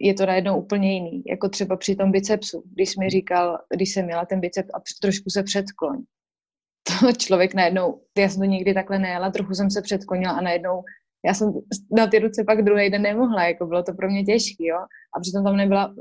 [0.00, 1.22] je to najednou úplně jiný.
[1.26, 5.30] Jako třeba při tom bicepsu, když mi říkal, když jsem měla ten biceps a trošku
[5.30, 6.04] se předkloň.
[6.82, 10.82] To člověk najednou, já jsem to nikdy takhle nejela, trochu jsem se předklonila a najednou
[11.24, 11.52] já jsem
[11.90, 14.78] na ty ruce pak druhý den nemohla, jako bylo to pro mě těžké, jo.
[15.16, 15.94] A přitom tam nebyla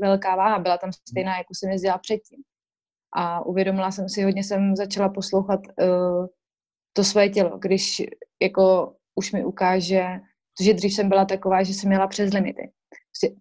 [0.00, 2.42] velká váha, byla tam stejná, jako jsem jezdila předtím.
[3.16, 6.26] A uvědomila jsem si, hodně jsem začala poslouchat uh,
[6.92, 8.02] to své tělo, když
[8.42, 10.06] jako už mi ukáže,
[10.62, 12.72] že dřív jsem byla taková, že jsem měla přes limity.
[13.10, 13.36] Prostě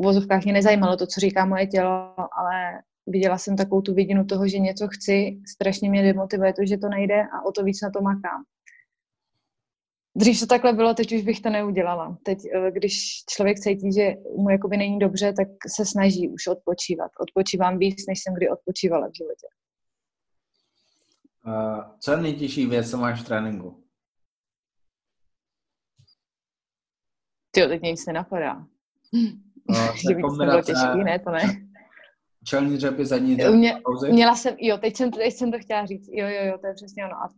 [0.00, 4.24] v vozovkách mě nezajímalo to, co říká moje tělo, ale viděla jsem takovou tu vidinu
[4.24, 7.82] toho, že něco chci, strašně mě demotivuje to, že to nejde a o to víc
[7.82, 8.44] na to makám.
[10.16, 12.18] Dřív to takhle bylo, teď už bych to neudělala.
[12.22, 17.10] Teď, eh, když člověk cítí, že mu jakoby není dobře, tak se snaží už odpočívat.
[17.20, 19.46] Odpočívám víc, než jsem kdy odpočívala v životě.
[21.46, 23.84] Uh, co je nejtěžší věc, co máš v tréninku?
[27.50, 28.66] Ty teď nic nenapadá.
[29.68, 29.78] No,
[30.08, 31.65] že by to bylo těžký, ne, to ne.
[32.48, 33.76] Čelní dřepy, zadní dřepy, Mě,
[34.10, 36.08] Měla jsem, jo, teď jsem, teď jsem to chtěla říct.
[36.12, 37.14] Jo, jo, jo, to je přesně ono.
[37.14, 37.28] A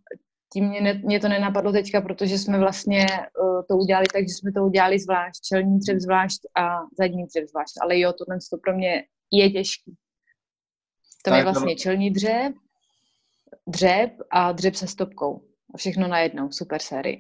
[0.53, 3.07] tím mě, ne, mě to nenapadlo teďka, protože jsme vlastně
[3.43, 7.49] uh, to udělali tak, že jsme to udělali zvlášť, čelní dřep zvlášť a zadní dřep
[7.49, 7.75] zvlášť.
[7.83, 9.95] Ale jo, tohle to pro mě je těžký.
[11.25, 11.79] To je vlastně to...
[11.81, 12.53] čelní dřep,
[13.69, 15.43] dřep a dřep se stopkou.
[15.75, 17.17] A všechno najednou, super série.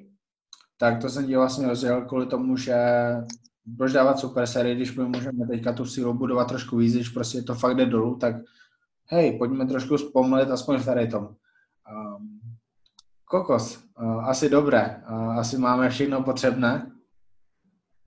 [0.79, 2.75] Tak to jsem ti vlastně rozdělil kvůli tomu, že
[3.77, 7.43] proč dávat super série, když my můžeme teďka tu sílu budovat trošku víc, když prostě
[7.43, 8.37] to fakt jde dolů, tak
[9.07, 11.25] hej, pojďme trošku zpomalit aspoň v tady tom.
[11.25, 12.41] Um,
[13.25, 16.93] kokos, uh, asi dobré, uh, asi máme všechno potřebné.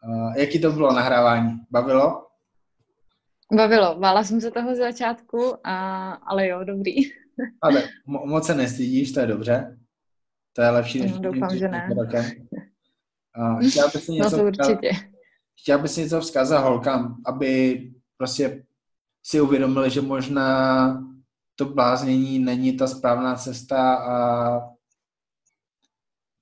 [0.07, 1.59] Uh, jaký to bylo nahrávání?
[1.71, 2.27] Bavilo?
[3.53, 6.93] Bavilo, bála jsem se toho z začátku, a, ale jo, dobrý.
[7.61, 9.77] ale mo- moc se nestydíš, to je dobře.
[10.53, 11.89] To je lepší, než no, doufám, že ne.
[11.97, 12.25] Rokem.
[13.37, 15.10] Uh, chtěla bys si něco, no to určitě.
[15.59, 17.81] Chtěla bys něco vzkázat holkám, aby
[18.17, 18.65] prostě
[19.23, 21.11] si uvědomili, že možná
[21.55, 24.59] to bláznění není ta správná cesta a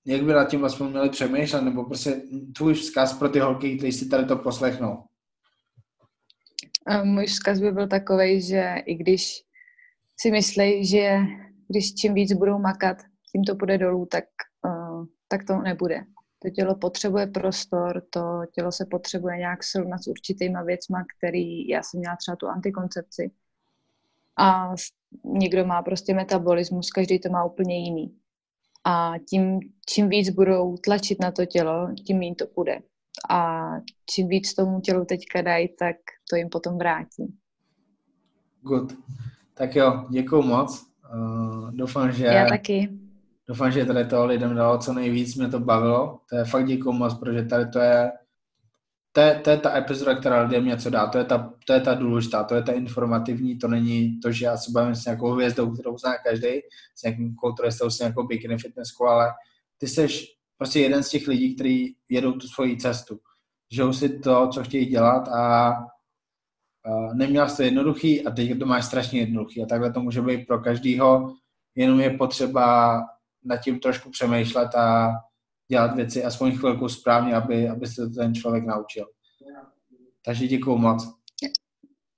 [0.05, 2.21] jak by nad tím vlastně měli přemýšlet, nebo prostě
[2.55, 5.03] tvůj vzkaz pro ty holky, kteří si tady to poslechnou.
[7.03, 9.41] Můj vzkaz by byl takový, že i když
[10.19, 11.17] si myslí, že
[11.67, 12.97] když čím víc budou makat,
[13.31, 14.23] tím to půjde dolů, tak,
[14.65, 16.03] uh, tak to nebude.
[16.39, 21.83] To tělo potřebuje prostor, to tělo se potřebuje nějak srovnat s určitýma věcma, který já
[21.83, 23.31] jsem měla třeba tu antikoncepci.
[24.39, 24.73] A
[25.23, 28.15] někdo má prostě metabolismus, každý to má úplně jiný.
[28.85, 29.59] A tím,
[29.89, 32.79] čím víc budou tlačit na to tělo, tím méně to půjde.
[33.29, 33.69] A
[34.09, 35.95] čím víc tomu tělu teďka dají, tak
[36.29, 37.35] to jim potom vrátí.
[38.61, 38.93] Good.
[39.53, 40.87] Tak jo, děkuji moc.
[41.13, 42.25] Uh, doufám, že...
[42.25, 42.89] Já taky.
[43.49, 46.19] Doufám, že tady to lidem dalo co nejvíc, mě to bavilo.
[46.29, 48.11] To je fakt děkuji moc, protože tady to je
[49.11, 51.81] to je, to je ta epizoda, která lidem něco dá, to je, ta, to je
[51.81, 55.31] ta důležitá, to je ta informativní, to není to, že já se bavím s nějakou
[55.31, 56.47] hvězdou, kterou zná každý,
[56.95, 59.27] s nějakým kulturistou, s nějakou bikini fitnesskou, ale
[59.77, 60.07] ty jsi
[60.57, 63.19] prostě jeden z těch lidí, kteří jedou tu svoji cestu.
[63.71, 68.65] Žijou si to, co chtějí dělat a, a neměl jsi to jednoduchý a teď to
[68.65, 71.33] máš strašně jednoduchý a takhle to může být pro každýho,
[71.75, 72.99] jenom je potřeba
[73.43, 75.11] nad tím trošku přemýšlet a
[75.67, 79.05] dělat věci aspoň chvilku správně, aby, aby se ten člověk naučil.
[80.25, 81.19] Takže děkuju moc.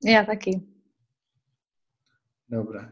[0.05, 0.61] Já taky.
[2.49, 2.89] Dobré.